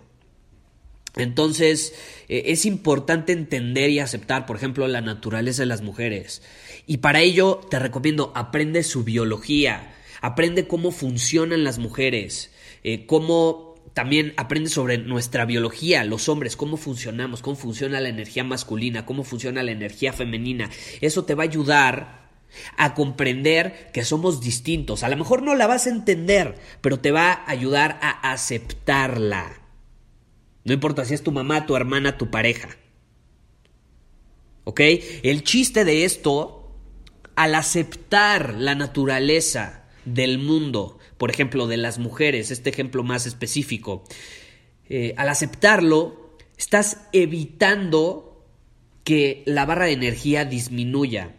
Entonces, 1.15 1.93
eh, 2.27 2.43
es 2.47 2.65
importante 2.65 3.31
entender 3.31 3.89
y 3.89 3.99
aceptar, 3.99 4.45
por 4.45 4.57
ejemplo, 4.57 4.87
la 4.87 5.01
naturaleza 5.01 5.61
de 5.61 5.67
las 5.67 5.81
mujeres. 5.81 6.41
Y 6.87 6.97
para 6.97 7.21
ello 7.21 7.61
te 7.69 7.79
recomiendo, 7.79 8.33
aprende 8.35 8.83
su 8.83 9.03
biología, 9.03 9.95
aprende 10.21 10.67
cómo 10.67 10.91
funcionan 10.91 11.63
las 11.63 11.79
mujeres, 11.79 12.51
eh, 12.83 13.05
cómo 13.05 13.75
también 13.93 14.33
aprende 14.35 14.69
sobre 14.69 14.97
nuestra 14.97 15.45
biología, 15.45 16.03
los 16.03 16.27
hombres, 16.27 16.57
cómo 16.57 16.75
funcionamos, 16.75 17.41
cómo 17.41 17.55
funciona 17.55 18.01
la 18.01 18.09
energía 18.09 18.43
masculina, 18.43 19.05
cómo 19.05 19.23
funciona 19.23 19.63
la 19.63 19.71
energía 19.71 20.11
femenina. 20.11 20.69
Eso 20.99 21.23
te 21.23 21.33
va 21.33 21.43
a 21.43 21.47
ayudar 21.47 22.24
a 22.77 22.93
comprender 22.93 23.89
que 23.93 24.05
somos 24.05 24.41
distintos. 24.41 25.03
A 25.03 25.09
lo 25.09 25.17
mejor 25.17 25.41
no 25.41 25.55
la 25.55 25.67
vas 25.67 25.87
a 25.87 25.91
entender, 25.91 26.55
pero 26.81 26.99
te 26.99 27.11
va 27.11 27.31
a 27.31 27.51
ayudar 27.51 27.99
a 28.01 28.31
aceptarla. 28.31 29.61
No 30.63 30.73
importa 30.73 31.05
si 31.05 31.13
es 31.13 31.23
tu 31.23 31.31
mamá, 31.31 31.65
tu 31.65 31.75
hermana, 31.75 32.17
tu 32.17 32.31
pareja. 32.31 32.69
¿Ok? 34.63 34.81
El 35.23 35.43
chiste 35.43 35.85
de 35.85 36.05
esto, 36.05 36.75
al 37.35 37.55
aceptar 37.55 38.55
la 38.55 38.73
naturaleza 38.73 39.83
del 40.05 40.39
mundo, 40.39 40.97
por 41.17 41.29
ejemplo, 41.29 41.67
de 41.67 41.77
las 41.77 41.99
mujeres, 41.99 42.51
este 42.51 42.71
ejemplo 42.71 43.03
más 43.03 43.27
específico, 43.27 44.03
eh, 44.89 45.13
al 45.17 45.29
aceptarlo, 45.29 46.35
estás 46.57 47.07
evitando 47.13 48.43
que 49.03 49.43
la 49.45 49.65
barra 49.65 49.85
de 49.85 49.93
energía 49.93 50.45
disminuya. 50.45 51.35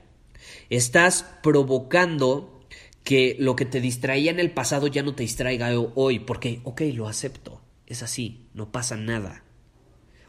Estás 0.70 1.24
provocando 1.42 2.60
que 3.04 3.36
lo 3.38 3.54
que 3.54 3.64
te 3.64 3.80
distraía 3.80 4.30
en 4.30 4.40
el 4.40 4.50
pasado 4.50 4.88
ya 4.88 5.02
no 5.02 5.14
te 5.14 5.22
distraiga 5.22 5.70
hoy, 5.94 6.18
porque, 6.18 6.60
ok, 6.64 6.82
lo 6.92 7.06
acepto, 7.08 7.62
es 7.86 8.02
así, 8.02 8.48
no 8.52 8.72
pasa 8.72 8.96
nada. 8.96 9.44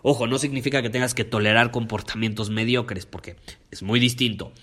Ojo, 0.04 0.28
no 0.28 0.38
significa 0.38 0.82
que 0.82 0.92
tengas 0.92 1.16
que 1.16 1.24
tolerar 1.24 1.72
comportamientos 1.72 2.52
mediocres, 2.52 3.08
porque 3.08 3.36
es 3.72 3.82
muy 3.82 4.00
distinto, 4.00 4.54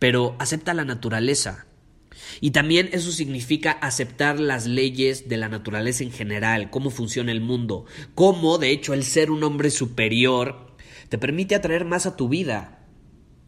pero 0.00 0.34
acepta 0.40 0.74
la 0.74 0.84
naturaleza, 0.84 1.66
y 2.40 2.50
también 2.50 2.88
eso 2.92 3.12
significa 3.12 3.70
aceptar 3.70 4.40
las 4.40 4.66
leyes 4.66 5.28
de 5.28 5.36
la 5.36 5.48
naturaleza 5.48 6.02
en 6.02 6.12
general, 6.12 6.70
cómo 6.70 6.90
funciona 6.90 7.32
el 7.32 7.40
mundo, 7.40 7.86
cómo, 8.14 8.58
de 8.58 8.70
hecho, 8.70 8.94
el 8.94 9.04
ser 9.04 9.30
un 9.30 9.44
hombre 9.44 9.70
superior 9.70 10.74
te 11.08 11.18
permite 11.18 11.54
atraer 11.54 11.84
más 11.84 12.06
a 12.06 12.16
tu 12.16 12.28
vida, 12.28 12.79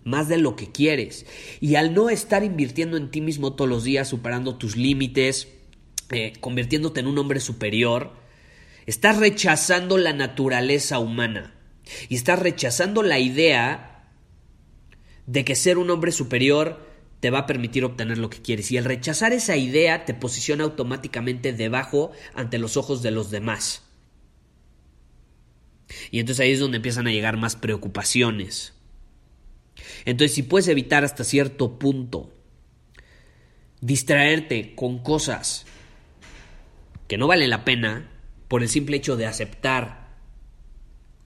más 0.04 0.28
de 0.28 0.38
lo 0.38 0.56
que 0.56 0.70
quieres. 0.70 1.26
Y 1.60 1.76
al 1.76 1.94
no 1.94 2.10
estar 2.10 2.44
invirtiendo 2.44 2.96
en 2.96 3.10
ti 3.10 3.20
mismo 3.20 3.54
todos 3.54 3.68
los 3.68 3.84
días, 3.84 4.08
superando 4.08 4.56
tus 4.56 4.76
límites, 4.76 5.48
eh, 6.10 6.32
convirtiéndote 6.40 7.00
en 7.00 7.06
un 7.06 7.18
hombre 7.18 7.40
superior, 7.40 8.12
estás 8.86 9.18
rechazando 9.18 9.98
la 9.98 10.12
naturaleza 10.12 10.98
humana 10.98 11.54
y 12.08 12.16
estás 12.16 12.38
rechazando 12.38 13.02
la 13.02 13.18
idea 13.18 14.10
de 15.26 15.44
que 15.44 15.54
ser 15.54 15.78
un 15.78 15.90
hombre 15.90 16.12
superior 16.12 16.90
te 17.20 17.30
va 17.30 17.40
a 17.40 17.46
permitir 17.46 17.84
obtener 17.84 18.18
lo 18.18 18.30
que 18.30 18.42
quieres. 18.42 18.72
Y 18.72 18.76
el 18.76 18.84
rechazar 18.84 19.32
esa 19.32 19.56
idea 19.56 20.04
te 20.04 20.12
posiciona 20.12 20.64
automáticamente 20.64 21.52
debajo 21.52 22.10
ante 22.34 22.58
los 22.58 22.76
ojos 22.76 23.02
de 23.02 23.12
los 23.12 23.30
demás. 23.30 23.84
Y 26.10 26.20
entonces 26.20 26.44
ahí 26.44 26.52
es 26.52 26.60
donde 26.60 26.76
empiezan 26.76 27.06
a 27.06 27.12
llegar 27.12 27.36
más 27.36 27.54
preocupaciones. 27.54 28.74
Entonces 30.04 30.34
si 30.34 30.42
puedes 30.42 30.68
evitar 30.68 31.04
hasta 31.04 31.24
cierto 31.24 31.78
punto 31.78 32.32
distraerte 33.80 34.74
con 34.74 35.00
cosas 35.00 35.66
que 37.08 37.18
no 37.18 37.26
valen 37.26 37.50
la 37.50 37.64
pena 37.64 38.08
por 38.48 38.62
el 38.62 38.68
simple 38.68 38.96
hecho 38.96 39.16
de 39.16 39.26
aceptar 39.26 40.08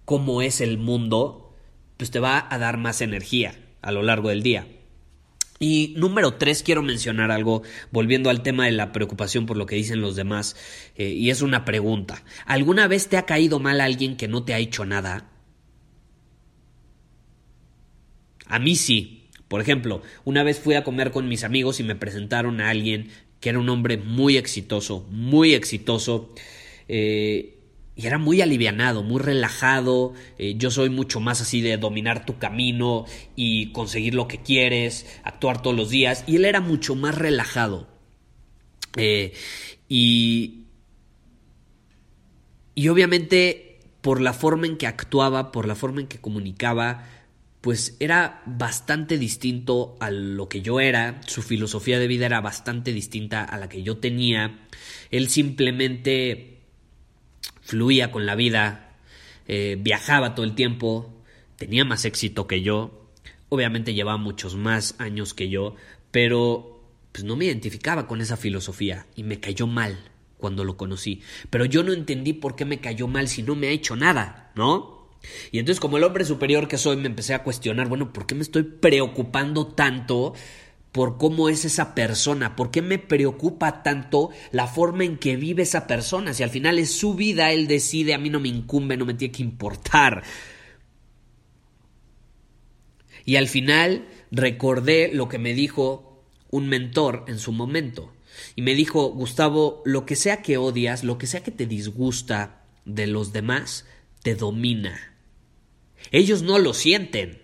cómo 0.04 0.42
es 0.42 0.60
el 0.60 0.78
mundo, 0.78 1.54
pues 1.96 2.10
te 2.10 2.18
va 2.18 2.46
a 2.50 2.58
dar 2.58 2.76
más 2.78 3.00
energía 3.00 3.54
a 3.82 3.92
lo 3.92 4.02
largo 4.02 4.30
del 4.30 4.42
día. 4.42 4.66
Y 5.58 5.94
número 5.96 6.34
tres, 6.34 6.62
quiero 6.62 6.82
mencionar 6.82 7.30
algo, 7.30 7.62
volviendo 7.90 8.28
al 8.28 8.42
tema 8.42 8.66
de 8.66 8.72
la 8.72 8.92
preocupación 8.92 9.46
por 9.46 9.56
lo 9.56 9.66
que 9.66 9.76
dicen 9.76 10.00
los 10.00 10.14
demás, 10.14 10.56
eh, 10.96 11.08
y 11.08 11.30
es 11.30 11.40
una 11.40 11.64
pregunta. 11.64 12.22
¿Alguna 12.44 12.88
vez 12.88 13.08
te 13.08 13.16
ha 13.16 13.24
caído 13.24 13.58
mal 13.58 13.80
alguien 13.80 14.16
que 14.16 14.28
no 14.28 14.44
te 14.44 14.52
ha 14.52 14.58
hecho 14.58 14.84
nada? 14.84 15.30
A 18.56 18.58
mí 18.58 18.74
sí. 18.74 19.28
Por 19.48 19.60
ejemplo, 19.60 20.00
una 20.24 20.42
vez 20.42 20.58
fui 20.58 20.76
a 20.76 20.82
comer 20.82 21.10
con 21.10 21.28
mis 21.28 21.44
amigos 21.44 21.78
y 21.78 21.82
me 21.82 21.94
presentaron 21.94 22.62
a 22.62 22.70
alguien 22.70 23.10
que 23.38 23.50
era 23.50 23.58
un 23.58 23.68
hombre 23.68 23.98
muy 23.98 24.38
exitoso, 24.38 25.06
muy 25.10 25.52
exitoso. 25.52 26.32
Eh, 26.88 27.58
y 27.96 28.06
era 28.06 28.16
muy 28.16 28.40
alivianado, 28.40 29.02
muy 29.02 29.20
relajado. 29.20 30.14
Eh, 30.38 30.54
yo 30.56 30.70
soy 30.70 30.88
mucho 30.88 31.20
más 31.20 31.42
así 31.42 31.60
de 31.60 31.76
dominar 31.76 32.24
tu 32.24 32.38
camino 32.38 33.04
y 33.36 33.72
conseguir 33.72 34.14
lo 34.14 34.26
que 34.26 34.38
quieres, 34.38 35.04
actuar 35.22 35.60
todos 35.60 35.76
los 35.76 35.90
días. 35.90 36.24
Y 36.26 36.36
él 36.36 36.46
era 36.46 36.62
mucho 36.62 36.94
más 36.94 37.14
relajado. 37.14 37.88
Eh, 38.96 39.34
y, 39.86 40.64
y 42.74 42.88
obviamente 42.88 43.80
por 44.00 44.22
la 44.22 44.32
forma 44.32 44.66
en 44.66 44.78
que 44.78 44.86
actuaba, 44.86 45.52
por 45.52 45.68
la 45.68 45.74
forma 45.74 46.00
en 46.00 46.06
que 46.06 46.18
comunicaba, 46.18 47.04
pues 47.66 47.96
era 47.98 48.44
bastante 48.46 49.18
distinto 49.18 49.96
a 49.98 50.12
lo 50.12 50.48
que 50.48 50.62
yo 50.62 50.78
era, 50.78 51.20
su 51.26 51.42
filosofía 51.42 51.98
de 51.98 52.06
vida 52.06 52.26
era 52.26 52.40
bastante 52.40 52.92
distinta 52.92 53.42
a 53.42 53.58
la 53.58 53.68
que 53.68 53.82
yo 53.82 53.96
tenía. 53.96 54.60
Él 55.10 55.28
simplemente 55.28 56.60
fluía 57.62 58.12
con 58.12 58.24
la 58.24 58.36
vida, 58.36 58.94
eh, 59.48 59.76
viajaba 59.80 60.36
todo 60.36 60.46
el 60.46 60.54
tiempo, 60.54 61.12
tenía 61.56 61.84
más 61.84 62.04
éxito 62.04 62.46
que 62.46 62.62
yo, 62.62 63.10
obviamente 63.48 63.94
llevaba 63.94 64.16
muchos 64.16 64.54
más 64.54 64.94
años 64.98 65.34
que 65.34 65.48
yo, 65.48 65.74
pero 66.12 66.84
pues 67.10 67.24
no 67.24 67.34
me 67.34 67.46
identificaba 67.46 68.06
con 68.06 68.20
esa 68.20 68.36
filosofía 68.36 69.08
y 69.16 69.24
me 69.24 69.40
cayó 69.40 69.66
mal 69.66 69.98
cuando 70.38 70.62
lo 70.62 70.76
conocí. 70.76 71.20
Pero 71.50 71.64
yo 71.64 71.82
no 71.82 71.92
entendí 71.92 72.32
por 72.32 72.54
qué 72.54 72.64
me 72.64 72.78
cayó 72.78 73.08
mal 73.08 73.26
si 73.26 73.42
no 73.42 73.56
me 73.56 73.66
ha 73.66 73.70
hecho 73.70 73.96
nada, 73.96 74.52
¿no? 74.54 74.95
Y 75.50 75.58
entonces 75.58 75.80
como 75.80 75.96
el 75.96 76.04
hombre 76.04 76.24
superior 76.24 76.68
que 76.68 76.78
soy 76.78 76.96
me 76.96 77.06
empecé 77.06 77.34
a 77.34 77.42
cuestionar, 77.42 77.88
bueno, 77.88 78.12
¿por 78.12 78.26
qué 78.26 78.34
me 78.34 78.42
estoy 78.42 78.62
preocupando 78.62 79.66
tanto 79.66 80.34
por 80.92 81.18
cómo 81.18 81.48
es 81.48 81.64
esa 81.64 81.94
persona? 81.94 82.56
¿Por 82.56 82.70
qué 82.70 82.82
me 82.82 82.98
preocupa 82.98 83.82
tanto 83.82 84.30
la 84.50 84.66
forma 84.66 85.04
en 85.04 85.18
que 85.18 85.36
vive 85.36 85.62
esa 85.62 85.86
persona? 85.86 86.32
Si 86.32 86.42
al 86.42 86.50
final 86.50 86.78
es 86.78 86.92
su 86.92 87.14
vida, 87.14 87.52
él 87.52 87.66
decide, 87.66 88.14
a 88.14 88.18
mí 88.18 88.30
no 88.30 88.40
me 88.40 88.48
incumbe, 88.48 88.96
no 88.96 89.04
me 89.04 89.14
tiene 89.14 89.32
que 89.32 89.42
importar. 89.42 90.22
Y 93.26 93.36
al 93.36 93.48
final 93.48 94.08
recordé 94.30 95.10
lo 95.12 95.28
que 95.28 95.38
me 95.38 95.52
dijo 95.52 96.24
un 96.50 96.68
mentor 96.68 97.24
en 97.28 97.38
su 97.38 97.52
momento. 97.52 98.12
Y 98.54 98.62
me 98.62 98.74
dijo, 98.74 99.08
Gustavo, 99.10 99.82
lo 99.84 100.06
que 100.06 100.16
sea 100.16 100.42
que 100.42 100.56
odias, 100.56 101.04
lo 101.04 101.18
que 101.18 101.26
sea 101.26 101.42
que 101.42 101.50
te 101.50 101.66
disgusta 101.66 102.62
de 102.84 103.06
los 103.06 103.32
demás, 103.32 103.84
te 104.22 104.34
domina. 104.34 105.15
Ellos 106.10 106.42
no 106.42 106.58
lo 106.58 106.74
sienten. 106.74 107.42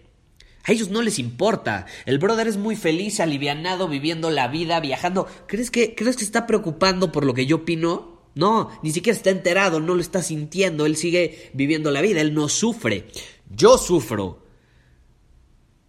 A 0.64 0.72
ellos 0.72 0.90
no 0.90 1.02
les 1.02 1.18
importa. 1.18 1.86
El 2.06 2.18
brother 2.18 2.46
es 2.46 2.56
muy 2.56 2.76
feliz, 2.76 3.18
alivianado, 3.18 3.88
viviendo 3.88 4.30
la 4.30 4.48
vida, 4.48 4.78
viajando. 4.80 5.26
¿Crees 5.46 5.70
que, 5.70 5.94
¿Crees 5.94 6.16
que 6.16 6.24
está 6.24 6.46
preocupando 6.46 7.10
por 7.10 7.24
lo 7.24 7.34
que 7.34 7.46
yo 7.46 7.56
opino? 7.56 8.20
No, 8.34 8.70
ni 8.82 8.92
siquiera 8.92 9.16
está 9.16 9.30
enterado, 9.30 9.80
no 9.80 9.94
lo 9.94 10.00
está 10.00 10.22
sintiendo. 10.22 10.86
Él 10.86 10.96
sigue 10.96 11.50
viviendo 11.52 11.90
la 11.90 12.00
vida, 12.00 12.20
él 12.20 12.32
no 12.32 12.48
sufre. 12.48 13.06
Yo 13.50 13.76
sufro. 13.76 14.42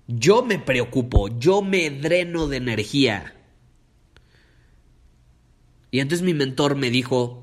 Yo 0.08 0.43
me 0.43 0.60
preocupo, 0.60 1.29
yo 1.39 1.62
me 1.62 1.89
dreno 1.89 2.48
de 2.48 2.58
energía. 2.58 3.36
Y 5.91 6.00
entonces 6.00 6.25
mi 6.25 6.34
mentor 6.34 6.75
me 6.75 6.89
dijo 6.89 7.42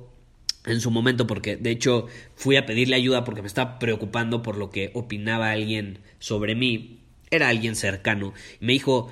en 0.71 0.81
su 0.81 0.91
momento, 0.91 1.27
porque 1.27 1.57
de 1.57 1.71
hecho 1.71 2.07
fui 2.35 2.57
a 2.57 2.67
pedirle 2.67 2.97
ayuda 2.97 3.25
porque 3.25 3.43
me 3.43 3.49
estaba 3.49 3.79
preocupando 3.79 4.43
por 4.43 4.57
lo 4.57 4.71
que 4.71 4.91
opinaba 4.95 5.51
alguien 5.51 6.01
sobre 6.19 6.55
mí, 6.55 7.01
era 7.31 7.49
alguien 7.49 7.77
cercano, 7.77 8.35
y 8.61 8.65
me 8.65 8.73
dijo, 8.73 9.11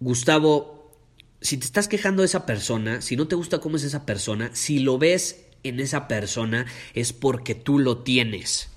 Gustavo, 0.00 0.92
si 1.40 1.56
te 1.56 1.64
estás 1.64 1.88
quejando 1.88 2.22
de 2.22 2.26
esa 2.26 2.46
persona, 2.46 3.00
si 3.00 3.16
no 3.16 3.28
te 3.28 3.36
gusta 3.36 3.58
cómo 3.58 3.76
es 3.76 3.84
esa 3.84 4.06
persona, 4.06 4.50
si 4.54 4.78
lo 4.78 4.98
ves 4.98 5.46
en 5.62 5.80
esa 5.80 6.08
persona 6.08 6.66
es 6.94 7.12
porque 7.12 7.54
tú 7.54 7.78
lo 7.78 7.98
tienes. 7.98 8.70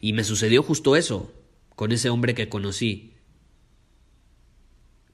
Y 0.00 0.12
me 0.12 0.24
sucedió 0.24 0.62
justo 0.62 0.96
eso 0.96 1.32
con 1.74 1.92
ese 1.92 2.08
hombre 2.08 2.34
que 2.34 2.48
conocí 2.48 3.13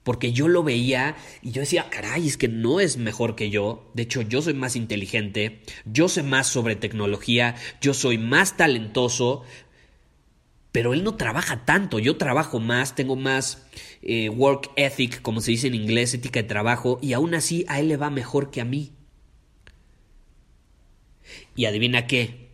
porque 0.02 0.32
yo 0.32 0.48
lo 0.48 0.62
veía 0.62 1.16
y 1.42 1.50
yo 1.52 1.60
decía, 1.60 1.90
caray, 1.90 2.26
es 2.26 2.36
que 2.36 2.48
no 2.48 2.80
es 2.80 2.96
mejor 2.96 3.36
que 3.36 3.50
yo. 3.50 3.90
De 3.94 4.04
hecho, 4.04 4.22
yo 4.22 4.40
soy 4.42 4.54
más 4.54 4.76
inteligente, 4.76 5.60
yo 5.84 6.08
sé 6.08 6.22
más 6.22 6.46
sobre 6.46 6.76
tecnología, 6.76 7.56
yo 7.80 7.92
soy 7.92 8.16
más 8.16 8.56
talentoso, 8.56 9.44
pero 10.72 10.94
él 10.94 11.04
no 11.04 11.16
trabaja 11.16 11.64
tanto, 11.64 11.98
yo 11.98 12.16
trabajo 12.16 12.60
más, 12.60 12.94
tengo 12.94 13.16
más 13.16 13.66
eh, 14.02 14.28
work 14.30 14.70
ethic, 14.76 15.20
como 15.20 15.40
se 15.40 15.50
dice 15.50 15.66
en 15.66 15.74
inglés, 15.74 16.14
ética 16.14 16.40
de 16.42 16.48
trabajo, 16.48 16.98
y 17.02 17.12
aún 17.12 17.34
así 17.34 17.64
a 17.68 17.80
él 17.80 17.88
le 17.88 17.96
va 17.96 18.10
mejor 18.10 18.50
que 18.50 18.60
a 18.60 18.64
mí. 18.64 18.92
Y 21.54 21.66
adivina 21.66 22.06
qué, 22.06 22.49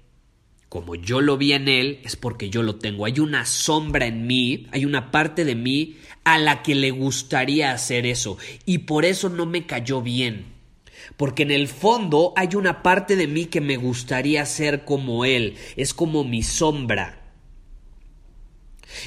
como 0.77 0.95
yo 0.95 1.23
lo 1.23 1.39
vi 1.39 1.55
en 1.55 1.69
él, 1.69 2.01
es 2.05 2.17
porque 2.17 2.51
yo 2.51 2.63
lo 2.63 2.77
tengo. 2.77 3.07
Hay 3.07 3.19
una 3.19 3.47
sombra 3.47 4.05
en 4.05 4.27
mí, 4.27 4.67
hay 4.73 4.85
una 4.85 5.11
parte 5.11 5.47
de 5.47 5.55
mí 5.55 5.97
a 6.23 6.37
la 6.37 6.63
que 6.63 6.75
le 6.75 6.91
gustaría 6.91 7.73
hacer 7.73 8.05
eso. 8.05 8.37
Y 8.67 8.79
por 8.79 9.07
eso 9.07 9.31
no 9.31 9.47
me 9.47 9.65
cayó 9.65 10.03
bien. 10.03 10.45
Porque 11.17 11.45
en 11.45 11.51
el 11.51 11.67
fondo 11.67 12.35
hay 12.37 12.57
una 12.57 12.83
parte 12.83 13.17
de 13.17 13.27
mí 13.27 13.47
que 13.47 13.63
me 13.63 13.79
gustaría 13.79 14.45
ser 14.45 14.85
como 14.85 15.25
él. 15.25 15.55
Es 15.77 15.95
como 15.95 16.25
mi 16.25 16.43
sombra. 16.43 17.23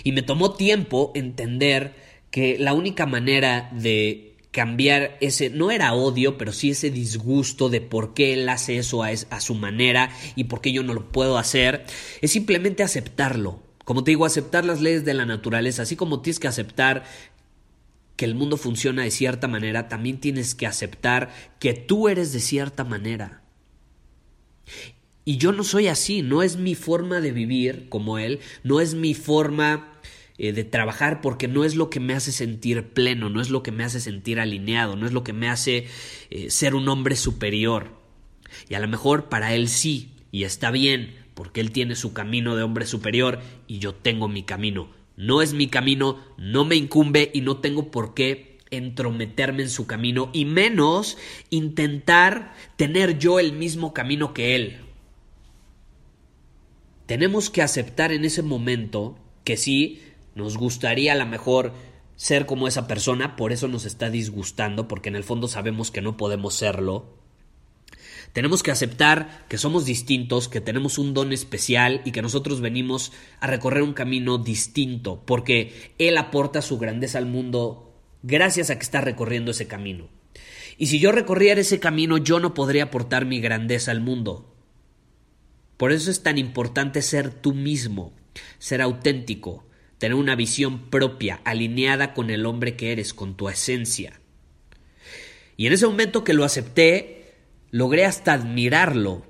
Y 0.04 0.12
me 0.12 0.24
tomó 0.24 0.56
tiempo 0.56 1.12
entender 1.14 1.94
que 2.32 2.58
la 2.58 2.74
única 2.74 3.06
manera 3.06 3.70
de 3.74 4.29
cambiar 4.52 5.18
ese, 5.22 5.50
no 5.50 5.72
era 5.72 5.94
odio, 5.94 6.38
pero 6.38 6.52
sí 6.52 6.72
ese 6.72 6.90
disgusto 6.90 7.70
de 7.70 7.82
por 7.82 8.14
qué 8.14 8.34
él 8.34 8.50
hace 8.50 8.78
eso 8.78 9.04
a, 9.04 9.10
a, 9.10 9.40
su 9.42 9.56
manera 9.56 10.10
y 10.36 10.46
por 10.46 10.62
qué 10.62 10.72
yo 10.72 10.84
no 10.84 10.94
lo 10.94 11.12
puedo 11.12 11.38
hacer, 11.38 11.86
es 12.22 12.32
simplemente 12.32 12.84
aceptarlo. 12.84 13.62
Como 13.86 14.04
te 14.04 14.12
digo, 14.12 14.26
aceptar 14.26 14.66
las 14.66 14.82
leyes 14.82 15.06
de 15.06 15.14
la 15.14 15.26
naturaleza, 15.26 15.84
así 15.84 15.96
como 15.96 16.22
tienes 16.22 16.40
que 16.40 16.48
aceptar 16.48 17.04
que 18.16 18.26
el 18.26 18.36
mundo 18.36 18.58
funciona 18.58 19.04
de 19.04 19.12
cierta 19.12 19.48
manera, 19.48 19.88
también 19.88 20.20
tienes 20.20 20.54
que 20.54 20.68
aceptar 20.68 21.30
que 21.60 21.74
tú 21.74 22.10
eres 22.10 22.34
de 22.34 22.40
cierta 22.40 22.84
manera. 22.84 23.44
Y 25.26 25.38
yo 25.38 25.52
no 25.52 25.64
soy 25.64 25.88
así, 25.88 26.22
no 26.22 26.44
es 26.44 26.58
mi 26.58 26.76
forma 26.76 27.22
de 27.22 27.32
vivir 27.32 27.88
como 27.88 28.18
él, 28.18 28.40
no 28.64 28.82
es 28.82 28.96
mi 28.96 29.14
forma 29.14 29.99
eh, 30.42 30.54
de 30.54 30.64
trabajar 30.64 31.20
porque 31.20 31.50
no 31.50 31.66
es 31.66 31.76
lo 31.76 31.90
que 31.90 32.00
me 32.00 32.14
hace 32.14 32.32
sentir 32.32 32.94
pleno, 32.94 33.30
no 33.30 33.42
es 33.42 33.50
lo 33.50 33.62
que 33.62 33.74
me 33.74 33.84
hace 33.84 34.00
sentir 34.00 34.40
alineado, 34.40 34.96
no 34.96 35.06
es 35.06 35.12
lo 35.12 35.22
que 35.22 35.34
me 35.34 35.50
hace 35.50 35.88
eh, 36.30 36.50
ser 36.50 36.76
un 36.76 36.88
hombre 36.88 37.18
superior. 37.18 38.00
Y 38.70 38.76
a 38.76 38.80
lo 38.80 38.88
mejor 38.88 39.28
para 39.28 39.54
él 39.54 39.68
sí, 39.68 40.14
y 40.32 40.46
está 40.46 40.72
bien, 40.72 41.14
porque 41.34 41.60
él 41.60 41.72
tiene 41.72 41.96
su 41.96 42.14
camino 42.14 42.56
de 42.56 42.64
hombre 42.64 42.86
superior 42.86 43.42
y 43.68 43.80
yo 43.80 43.94
tengo 43.94 44.30
mi 44.30 44.44
camino. 44.44 44.90
No 45.18 45.42
es 45.42 45.54
mi 45.54 45.68
camino, 45.68 46.24
no 46.38 46.64
me 46.64 46.78
incumbe 46.78 47.30
y 47.34 47.42
no 47.42 47.58
tengo 47.58 47.92
por 47.92 48.14
qué 48.14 48.60
entrometerme 48.72 49.64
en 49.64 49.70
su 49.70 49.88
camino 49.88 50.30
y 50.32 50.46
menos 50.46 51.18
intentar 51.50 52.54
tener 52.78 53.20
yo 53.20 53.42
el 53.42 53.52
mismo 53.52 53.94
camino 53.94 54.34
que 54.34 54.56
él. 54.56 54.78
Tenemos 57.08 57.50
que 57.50 57.62
aceptar 57.62 58.14
en 58.14 58.24
ese 58.24 58.42
momento 58.42 59.20
que 59.44 59.58
sí, 59.58 60.02
nos 60.40 60.58
gustaría 60.58 61.14
a 61.14 61.16
lo 61.16 61.26
mejor 61.26 61.74
ser 62.16 62.46
como 62.46 62.68
esa 62.68 62.88
persona, 62.88 63.36
por 63.36 63.54
eso 63.54 63.68
nos 63.68 63.86
está 63.86 64.10
disgustando, 64.10 64.88
porque 64.88 65.10
en 65.10 65.16
el 65.16 65.24
fondo 65.24 65.48
sabemos 65.48 65.92
que 65.92 66.02
no 66.02 66.18
podemos 66.18 66.56
serlo. 66.56 67.18
Tenemos 68.34 68.62
que 68.62 68.72
aceptar 68.72 69.46
que 69.48 69.58
somos 69.58 69.86
distintos, 69.86 70.50
que 70.50 70.62
tenemos 70.62 70.98
un 70.98 71.14
don 71.14 71.32
especial 71.32 72.02
y 72.06 72.12
que 72.12 72.22
nosotros 72.22 72.62
venimos 72.62 73.12
a 73.40 73.48
recorrer 73.48 73.84
un 73.84 73.94
camino 73.94 74.38
distinto, 74.38 75.24
porque 75.26 75.94
Él 75.98 76.18
aporta 76.18 76.62
su 76.62 76.78
grandeza 76.78 77.18
al 77.18 77.26
mundo 77.26 77.94
gracias 78.22 78.70
a 78.70 78.76
que 78.76 78.84
está 78.84 79.02
recorriendo 79.02 79.52
ese 79.52 79.68
camino. 79.68 80.10
Y 80.78 80.88
si 80.88 81.00
yo 81.00 81.12
recorriera 81.12 81.62
ese 81.62 81.80
camino, 81.80 82.18
yo 82.18 82.40
no 82.40 82.54
podría 82.54 82.86
aportar 82.86 83.26
mi 83.26 83.40
grandeza 83.40 83.92
al 83.92 84.02
mundo. 84.02 84.56
Por 85.78 85.92
eso 85.92 86.12
es 86.12 86.22
tan 86.22 86.38
importante 86.38 87.02
ser 87.02 87.32
tú 87.34 87.54
mismo, 87.54 88.14
ser 88.58 88.82
auténtico, 88.82 89.69
tener 90.00 90.16
una 90.16 90.36
visión 90.36 90.90
propia, 90.90 91.42
alineada 91.44 92.14
con 92.14 92.30
el 92.32 92.46
hombre 92.46 92.76
que 92.76 92.92
eres, 92.92 93.14
con 93.14 93.36
tu 93.36 93.50
esencia. 93.50 94.20
Y 95.56 95.68
en 95.68 95.74
ese 95.74 95.86
momento 95.86 96.24
que 96.24 96.34
lo 96.34 96.46
acepté, 96.46 97.36
logré 97.70 98.06
hasta 98.06 98.34
admirarlo, 98.34 99.26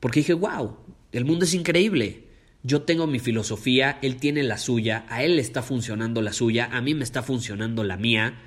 porque 0.00 0.20
dije, 0.20 0.32
wow, 0.32 0.76
el 1.12 1.24
mundo 1.24 1.44
es 1.44 1.52
increíble. 1.52 2.28
Yo 2.62 2.82
tengo 2.82 3.06
mi 3.06 3.18
filosofía, 3.18 3.98
él 4.00 4.16
tiene 4.16 4.44
la 4.44 4.56
suya, 4.56 5.04
a 5.08 5.22
él 5.24 5.36
le 5.36 5.42
está 5.42 5.62
funcionando 5.62 6.22
la 6.22 6.32
suya, 6.32 6.68
a 6.72 6.80
mí 6.80 6.94
me 6.94 7.04
está 7.04 7.22
funcionando 7.22 7.82
la 7.82 7.96
mía. 7.96 8.40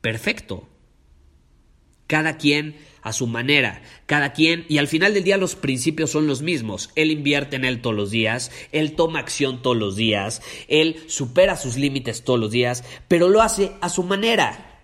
Perfecto. 0.00 0.68
Cada 2.08 2.36
quien 2.36 2.74
a 3.02 3.12
su 3.12 3.26
manera, 3.26 3.80
cada 4.06 4.32
quien, 4.32 4.66
y 4.68 4.78
al 4.78 4.88
final 4.88 5.14
del 5.14 5.24
día 5.24 5.36
los 5.36 5.54
principios 5.54 6.10
son 6.10 6.26
los 6.26 6.42
mismos. 6.42 6.90
Él 6.94 7.10
invierte 7.10 7.56
en 7.56 7.64
él 7.64 7.80
todos 7.80 7.94
los 7.94 8.10
días, 8.10 8.50
él 8.72 8.96
toma 8.96 9.20
acción 9.20 9.62
todos 9.62 9.76
los 9.76 9.94
días, 9.94 10.42
él 10.66 10.96
supera 11.06 11.56
sus 11.56 11.76
límites 11.76 12.24
todos 12.24 12.40
los 12.40 12.50
días, 12.50 12.84
pero 13.06 13.28
lo 13.28 13.40
hace 13.40 13.72
a 13.80 13.88
su 13.88 14.02
manera. 14.02 14.80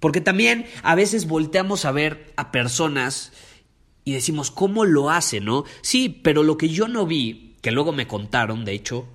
Porque 0.00 0.20
también 0.20 0.66
a 0.82 0.94
veces 0.94 1.28
volteamos 1.28 1.84
a 1.84 1.92
ver 1.92 2.32
a 2.36 2.50
personas 2.50 3.32
y 4.04 4.12
decimos, 4.12 4.50
¿cómo 4.50 4.84
lo 4.84 5.10
hace, 5.10 5.40
no? 5.40 5.64
Sí, 5.82 6.08
pero 6.08 6.42
lo 6.42 6.56
que 6.56 6.68
yo 6.68 6.88
no 6.88 7.06
vi, 7.06 7.56
que 7.60 7.70
luego 7.70 7.92
me 7.92 8.08
contaron, 8.08 8.64
de 8.64 8.72
hecho, 8.72 9.06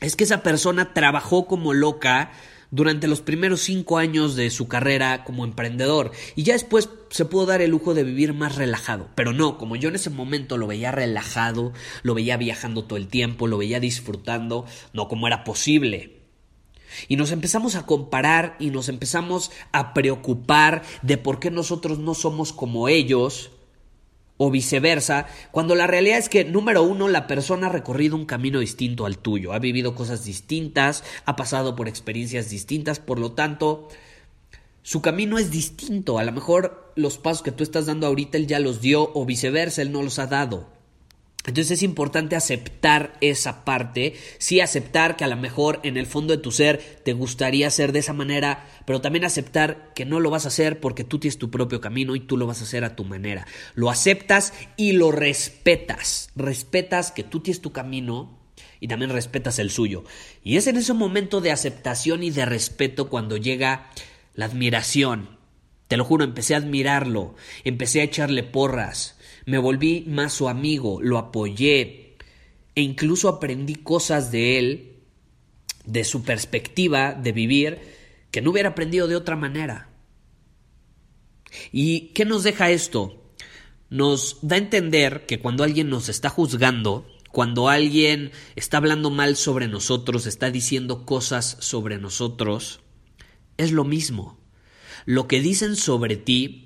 es 0.00 0.14
que 0.16 0.24
esa 0.24 0.42
persona 0.42 0.92
trabajó 0.92 1.46
como 1.46 1.72
loca 1.72 2.32
durante 2.70 3.06
los 3.06 3.20
primeros 3.20 3.60
cinco 3.60 3.98
años 3.98 4.36
de 4.36 4.50
su 4.50 4.68
carrera 4.68 5.24
como 5.24 5.44
emprendedor 5.44 6.12
y 6.34 6.42
ya 6.42 6.54
después 6.54 6.88
se 7.10 7.24
pudo 7.24 7.46
dar 7.46 7.62
el 7.62 7.70
lujo 7.70 7.94
de 7.94 8.04
vivir 8.04 8.34
más 8.34 8.56
relajado. 8.56 9.08
Pero 9.14 9.32
no, 9.32 9.58
como 9.58 9.76
yo 9.76 9.88
en 9.88 9.94
ese 9.94 10.10
momento 10.10 10.56
lo 10.56 10.66
veía 10.66 10.92
relajado, 10.92 11.72
lo 12.02 12.14
veía 12.14 12.36
viajando 12.36 12.84
todo 12.84 12.96
el 12.96 13.08
tiempo, 13.08 13.46
lo 13.46 13.58
veía 13.58 13.80
disfrutando, 13.80 14.66
no 14.92 15.08
como 15.08 15.26
era 15.26 15.44
posible. 15.44 16.16
Y 17.08 17.16
nos 17.16 17.30
empezamos 17.32 17.74
a 17.74 17.84
comparar 17.84 18.56
y 18.58 18.70
nos 18.70 18.88
empezamos 18.88 19.50
a 19.72 19.92
preocupar 19.92 20.82
de 21.02 21.18
por 21.18 21.40
qué 21.40 21.50
nosotros 21.50 21.98
no 21.98 22.14
somos 22.14 22.52
como 22.52 22.88
ellos 22.88 23.50
o 24.38 24.50
viceversa, 24.50 25.26
cuando 25.50 25.74
la 25.74 25.86
realidad 25.86 26.18
es 26.18 26.28
que, 26.28 26.44
número 26.44 26.82
uno, 26.82 27.08
la 27.08 27.26
persona 27.26 27.66
ha 27.66 27.70
recorrido 27.70 28.16
un 28.16 28.26
camino 28.26 28.60
distinto 28.60 29.06
al 29.06 29.18
tuyo, 29.18 29.52
ha 29.52 29.58
vivido 29.58 29.94
cosas 29.94 30.24
distintas, 30.24 31.04
ha 31.24 31.36
pasado 31.36 31.74
por 31.74 31.88
experiencias 31.88 32.50
distintas, 32.50 33.00
por 33.00 33.18
lo 33.18 33.32
tanto, 33.32 33.88
su 34.82 35.02
camino 35.02 35.38
es 35.38 35.50
distinto. 35.50 36.18
A 36.18 36.24
lo 36.24 36.32
mejor 36.32 36.92
los 36.94 37.18
pasos 37.18 37.42
que 37.42 37.50
tú 37.50 37.64
estás 37.64 37.86
dando 37.86 38.06
ahorita 38.06 38.38
él 38.38 38.46
ya 38.46 38.60
los 38.60 38.80
dio 38.80 39.10
o 39.14 39.24
viceversa, 39.24 39.82
él 39.82 39.90
no 39.90 40.02
los 40.02 40.18
ha 40.18 40.26
dado. 40.26 40.75
Entonces 41.46 41.78
es 41.78 41.82
importante 41.82 42.34
aceptar 42.34 43.16
esa 43.20 43.64
parte, 43.64 44.14
sí 44.38 44.60
aceptar 44.60 45.16
que 45.16 45.24
a 45.24 45.28
lo 45.28 45.36
mejor 45.36 45.80
en 45.84 45.96
el 45.96 46.06
fondo 46.06 46.36
de 46.36 46.42
tu 46.42 46.50
ser 46.50 47.00
te 47.04 47.12
gustaría 47.12 47.70
ser 47.70 47.92
de 47.92 48.00
esa 48.00 48.12
manera, 48.12 48.68
pero 48.84 49.00
también 49.00 49.24
aceptar 49.24 49.92
que 49.94 50.04
no 50.04 50.18
lo 50.18 50.30
vas 50.30 50.44
a 50.44 50.48
hacer 50.48 50.80
porque 50.80 51.04
tú 51.04 51.20
tienes 51.20 51.38
tu 51.38 51.50
propio 51.50 51.80
camino 51.80 52.16
y 52.16 52.20
tú 52.20 52.36
lo 52.36 52.46
vas 52.46 52.60
a 52.60 52.64
hacer 52.64 52.84
a 52.84 52.96
tu 52.96 53.04
manera. 53.04 53.46
Lo 53.74 53.90
aceptas 53.90 54.52
y 54.76 54.92
lo 54.92 55.12
respetas. 55.12 56.30
Respetas 56.34 57.12
que 57.12 57.22
tú 57.22 57.40
tienes 57.40 57.62
tu 57.62 57.70
camino 57.72 58.38
y 58.80 58.88
también 58.88 59.12
respetas 59.12 59.60
el 59.60 59.70
suyo. 59.70 60.02
Y 60.42 60.56
es 60.56 60.66
en 60.66 60.76
ese 60.76 60.94
momento 60.94 61.40
de 61.40 61.52
aceptación 61.52 62.24
y 62.24 62.30
de 62.30 62.44
respeto 62.44 63.08
cuando 63.08 63.36
llega 63.36 63.90
la 64.34 64.46
admiración. 64.46 65.38
Te 65.86 65.96
lo 65.96 66.04
juro, 66.04 66.24
empecé 66.24 66.54
a 66.54 66.58
admirarlo, 66.58 67.36
empecé 67.62 68.00
a 68.00 68.04
echarle 68.04 68.42
porras 68.42 69.15
me 69.46 69.58
volví 69.58 70.04
más 70.08 70.32
su 70.34 70.48
amigo, 70.48 71.00
lo 71.00 71.18
apoyé 71.18 72.16
e 72.74 72.82
incluso 72.82 73.28
aprendí 73.28 73.76
cosas 73.76 74.30
de 74.30 74.58
él, 74.58 74.96
de 75.86 76.04
su 76.04 76.24
perspectiva 76.24 77.14
de 77.14 77.32
vivir, 77.32 77.78
que 78.32 78.42
no 78.42 78.50
hubiera 78.50 78.70
aprendido 78.70 79.06
de 79.06 79.16
otra 79.16 79.36
manera. 79.36 79.88
¿Y 81.72 82.08
qué 82.08 82.24
nos 82.24 82.42
deja 82.42 82.70
esto? 82.70 83.32
Nos 83.88 84.38
da 84.42 84.56
a 84.56 84.58
entender 84.58 85.26
que 85.26 85.38
cuando 85.38 85.62
alguien 85.62 85.88
nos 85.88 86.08
está 86.08 86.28
juzgando, 86.28 87.06
cuando 87.30 87.68
alguien 87.68 88.32
está 88.56 88.78
hablando 88.78 89.10
mal 89.10 89.36
sobre 89.36 89.68
nosotros, 89.68 90.26
está 90.26 90.50
diciendo 90.50 91.06
cosas 91.06 91.56
sobre 91.60 91.98
nosotros, 91.98 92.80
es 93.56 93.70
lo 93.70 93.84
mismo. 93.84 94.38
Lo 95.04 95.28
que 95.28 95.40
dicen 95.40 95.76
sobre 95.76 96.16
ti 96.16 96.65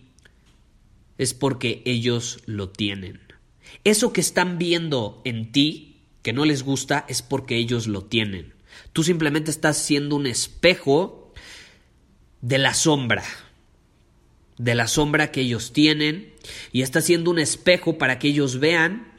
es 1.21 1.35
porque 1.35 1.83
ellos 1.85 2.41
lo 2.47 2.71
tienen. 2.71 3.21
Eso 3.85 4.11
que 4.11 4.23
están 4.23 4.57
viendo 4.57 5.21
en 5.27 5.53
ti, 5.53 5.99
que 6.23 6.33
no 6.33 6.47
les 6.47 6.63
gusta, 6.63 7.05
es 7.11 7.21
porque 7.21 7.57
ellos 7.57 7.87
lo 7.87 8.05
tienen. 8.05 8.55
Tú 8.95 9.03
simplemente 9.03 9.51
estás 9.51 9.77
siendo 9.77 10.17
un 10.17 10.27
espejo 10.27 11.35
de 12.41 12.57
la 12.57 12.73
sombra, 12.73 13.23
de 14.57 14.75
la 14.75 14.89
sombra 14.89 15.31
que 15.31 15.43
ellos 15.43 15.75
tienen, 15.75 16.33
y 16.73 16.81
estás 16.81 17.05
siendo 17.05 17.31
un 17.31 17.39
espejo 17.39 17.99
para 17.99 18.19
que 18.19 18.29
ellos 18.29 18.59
vean 18.59 19.13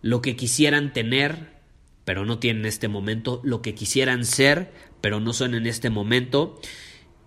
lo 0.00 0.22
que 0.22 0.34
quisieran 0.34 0.94
tener, 0.94 1.58
pero 2.06 2.24
no 2.24 2.38
tienen 2.38 2.62
en 2.62 2.68
este 2.68 2.88
momento, 2.88 3.42
lo 3.44 3.60
que 3.60 3.74
quisieran 3.74 4.24
ser, 4.24 4.72
pero 5.02 5.20
no 5.20 5.34
son 5.34 5.54
en 5.54 5.66
este 5.66 5.90
momento, 5.90 6.58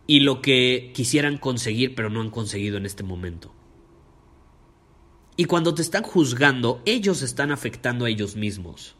y 0.07 0.21
lo 0.21 0.41
que 0.41 0.91
quisieran 0.95 1.37
conseguir, 1.37 1.93
pero 1.93 2.09
no 2.09 2.19
han 2.19 2.31
conseguido 2.31 2.77
en 2.77 2.87
este 2.87 3.03
momento. 3.03 3.53
Y 5.37 5.45
cuando 5.45 5.73
te 5.73 5.81
están 5.81 6.03
juzgando, 6.03 6.81
ellos 6.85 7.21
están 7.21 7.51
afectando 7.51 8.05
a 8.05 8.09
ellos 8.09 8.35
mismos. 8.35 8.95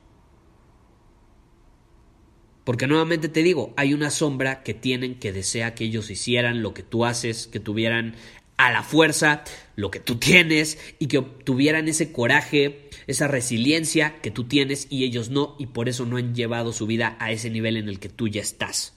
Porque 2.64 2.88
nuevamente 2.88 3.28
te 3.28 3.44
digo, 3.44 3.74
hay 3.76 3.94
una 3.94 4.12
sombra 4.12 4.64
que 4.64 4.74
tienen 4.74 5.20
que 5.20 5.34
desea 5.34 5.74
que 5.74 5.86
ellos 5.86 6.10
hicieran 6.10 6.62
lo 6.62 6.74
que 6.74 6.84
tú 6.84 7.06
haces, 7.06 7.48
que 7.48 7.60
tuvieran 7.60 8.16
a 8.58 8.72
la 8.72 8.84
fuerza 8.84 9.44
lo 9.76 9.90
que 9.90 10.00
tú 10.00 10.18
tienes 10.18 10.78
y 11.00 11.08
que 11.08 11.18
obtuvieran 11.18 11.88
ese 11.88 12.12
coraje, 12.12 12.90
esa 13.08 13.28
resiliencia 13.28 14.22
que 14.22 14.30
tú 14.30 14.44
tienes 14.44 14.86
y 14.92 15.04
ellos 15.04 15.30
no 15.30 15.56
y 15.58 15.68
por 15.68 15.90
eso 15.90 16.06
no 16.06 16.18
han 16.18 16.36
llevado 16.36 16.72
su 16.72 16.86
vida 16.86 17.18
a 17.20 17.32
ese 17.32 17.50
nivel 17.50 17.78
en 17.78 17.90
el 17.90 18.00
que 18.00 18.10
tú 18.10 18.28
ya 18.28 18.42
estás. 18.42 18.94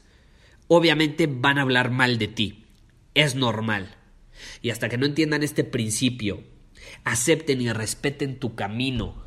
Obviamente 0.69 1.27
van 1.27 1.59
a 1.59 1.63
hablar 1.63 1.91
mal 1.91 2.19
de 2.19 2.29
ti, 2.29 2.67
es 3.15 3.35
normal. 3.35 3.97
Y 4.61 4.71
hasta 4.71 4.91
que 4.91 4.99
no 4.99 5.07
entiendan 5.07 5.43
este 5.43 5.65
principio 5.65 6.45
acepten 7.03 7.61
y 7.61 7.73
respeten 7.73 8.39
tu 8.39 8.55
camino 8.55 9.25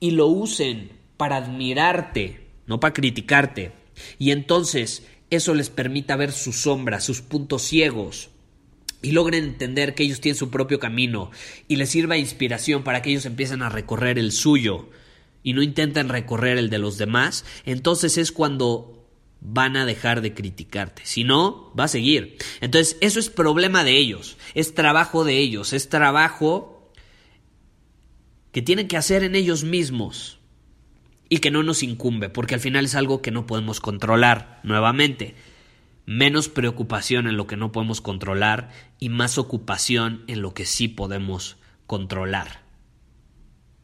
y 0.00 0.12
lo 0.12 0.26
usen 0.26 0.92
para 1.16 1.36
admirarte, 1.36 2.46
no 2.66 2.80
para 2.80 2.94
criticarte. 2.94 3.72
Y 4.18 4.30
entonces 4.30 5.06
eso 5.30 5.54
les 5.54 5.70
permita 5.70 6.16
ver 6.16 6.32
sus 6.32 6.62
sombras, 6.62 7.04
sus 7.04 7.20
puntos 7.20 7.62
ciegos, 7.62 8.30
y 9.02 9.12
logren 9.12 9.44
entender 9.44 9.94
que 9.94 10.02
ellos 10.02 10.20
tienen 10.20 10.38
su 10.38 10.50
propio 10.50 10.80
camino 10.80 11.30
y 11.68 11.76
les 11.76 11.90
sirva 11.90 12.14
de 12.14 12.20
inspiración 12.20 12.82
para 12.82 13.00
que 13.02 13.10
ellos 13.10 13.26
empiecen 13.26 13.62
a 13.62 13.68
recorrer 13.68 14.18
el 14.18 14.32
suyo 14.32 14.88
y 15.42 15.52
no 15.52 15.62
intenten 15.62 16.08
recorrer 16.08 16.58
el 16.58 16.68
de 16.68 16.78
los 16.78 16.98
demás, 16.98 17.44
entonces 17.64 18.18
es 18.18 18.32
cuando 18.32 19.06
van 19.40 19.76
a 19.76 19.86
dejar 19.86 20.20
de 20.20 20.34
criticarte. 20.34 21.02
Si 21.04 21.22
no, 21.22 21.72
va 21.78 21.84
a 21.84 21.88
seguir. 21.88 22.38
Entonces, 22.60 22.96
eso 23.00 23.20
es 23.20 23.30
problema 23.30 23.84
de 23.84 23.96
ellos, 23.96 24.36
es 24.54 24.74
trabajo 24.74 25.24
de 25.24 25.38
ellos, 25.38 25.72
es 25.72 25.88
trabajo 25.88 26.77
que 28.58 28.62
tienen 28.62 28.88
que 28.88 28.96
hacer 28.96 29.22
en 29.22 29.36
ellos 29.36 29.62
mismos 29.62 30.40
y 31.28 31.38
que 31.38 31.52
no 31.52 31.62
nos 31.62 31.84
incumbe, 31.84 32.28
porque 32.28 32.56
al 32.56 32.60
final 32.60 32.86
es 32.86 32.96
algo 32.96 33.22
que 33.22 33.30
no 33.30 33.46
podemos 33.46 33.78
controlar 33.78 34.58
nuevamente. 34.64 35.36
Menos 36.06 36.48
preocupación 36.48 37.28
en 37.28 37.36
lo 37.36 37.46
que 37.46 37.56
no 37.56 37.70
podemos 37.70 38.00
controlar 38.00 38.70
y 38.98 39.10
más 39.10 39.38
ocupación 39.38 40.24
en 40.26 40.42
lo 40.42 40.54
que 40.54 40.66
sí 40.66 40.88
podemos 40.88 41.56
controlar. 41.86 42.64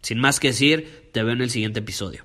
Sin 0.03 0.19
más 0.19 0.41
que 0.41 0.49
decir, 0.49 1.09
te 1.13 1.23
veo 1.23 1.35
en 1.35 1.43
el 1.43 1.51
siguiente 1.51 1.79
episodio. 1.79 2.25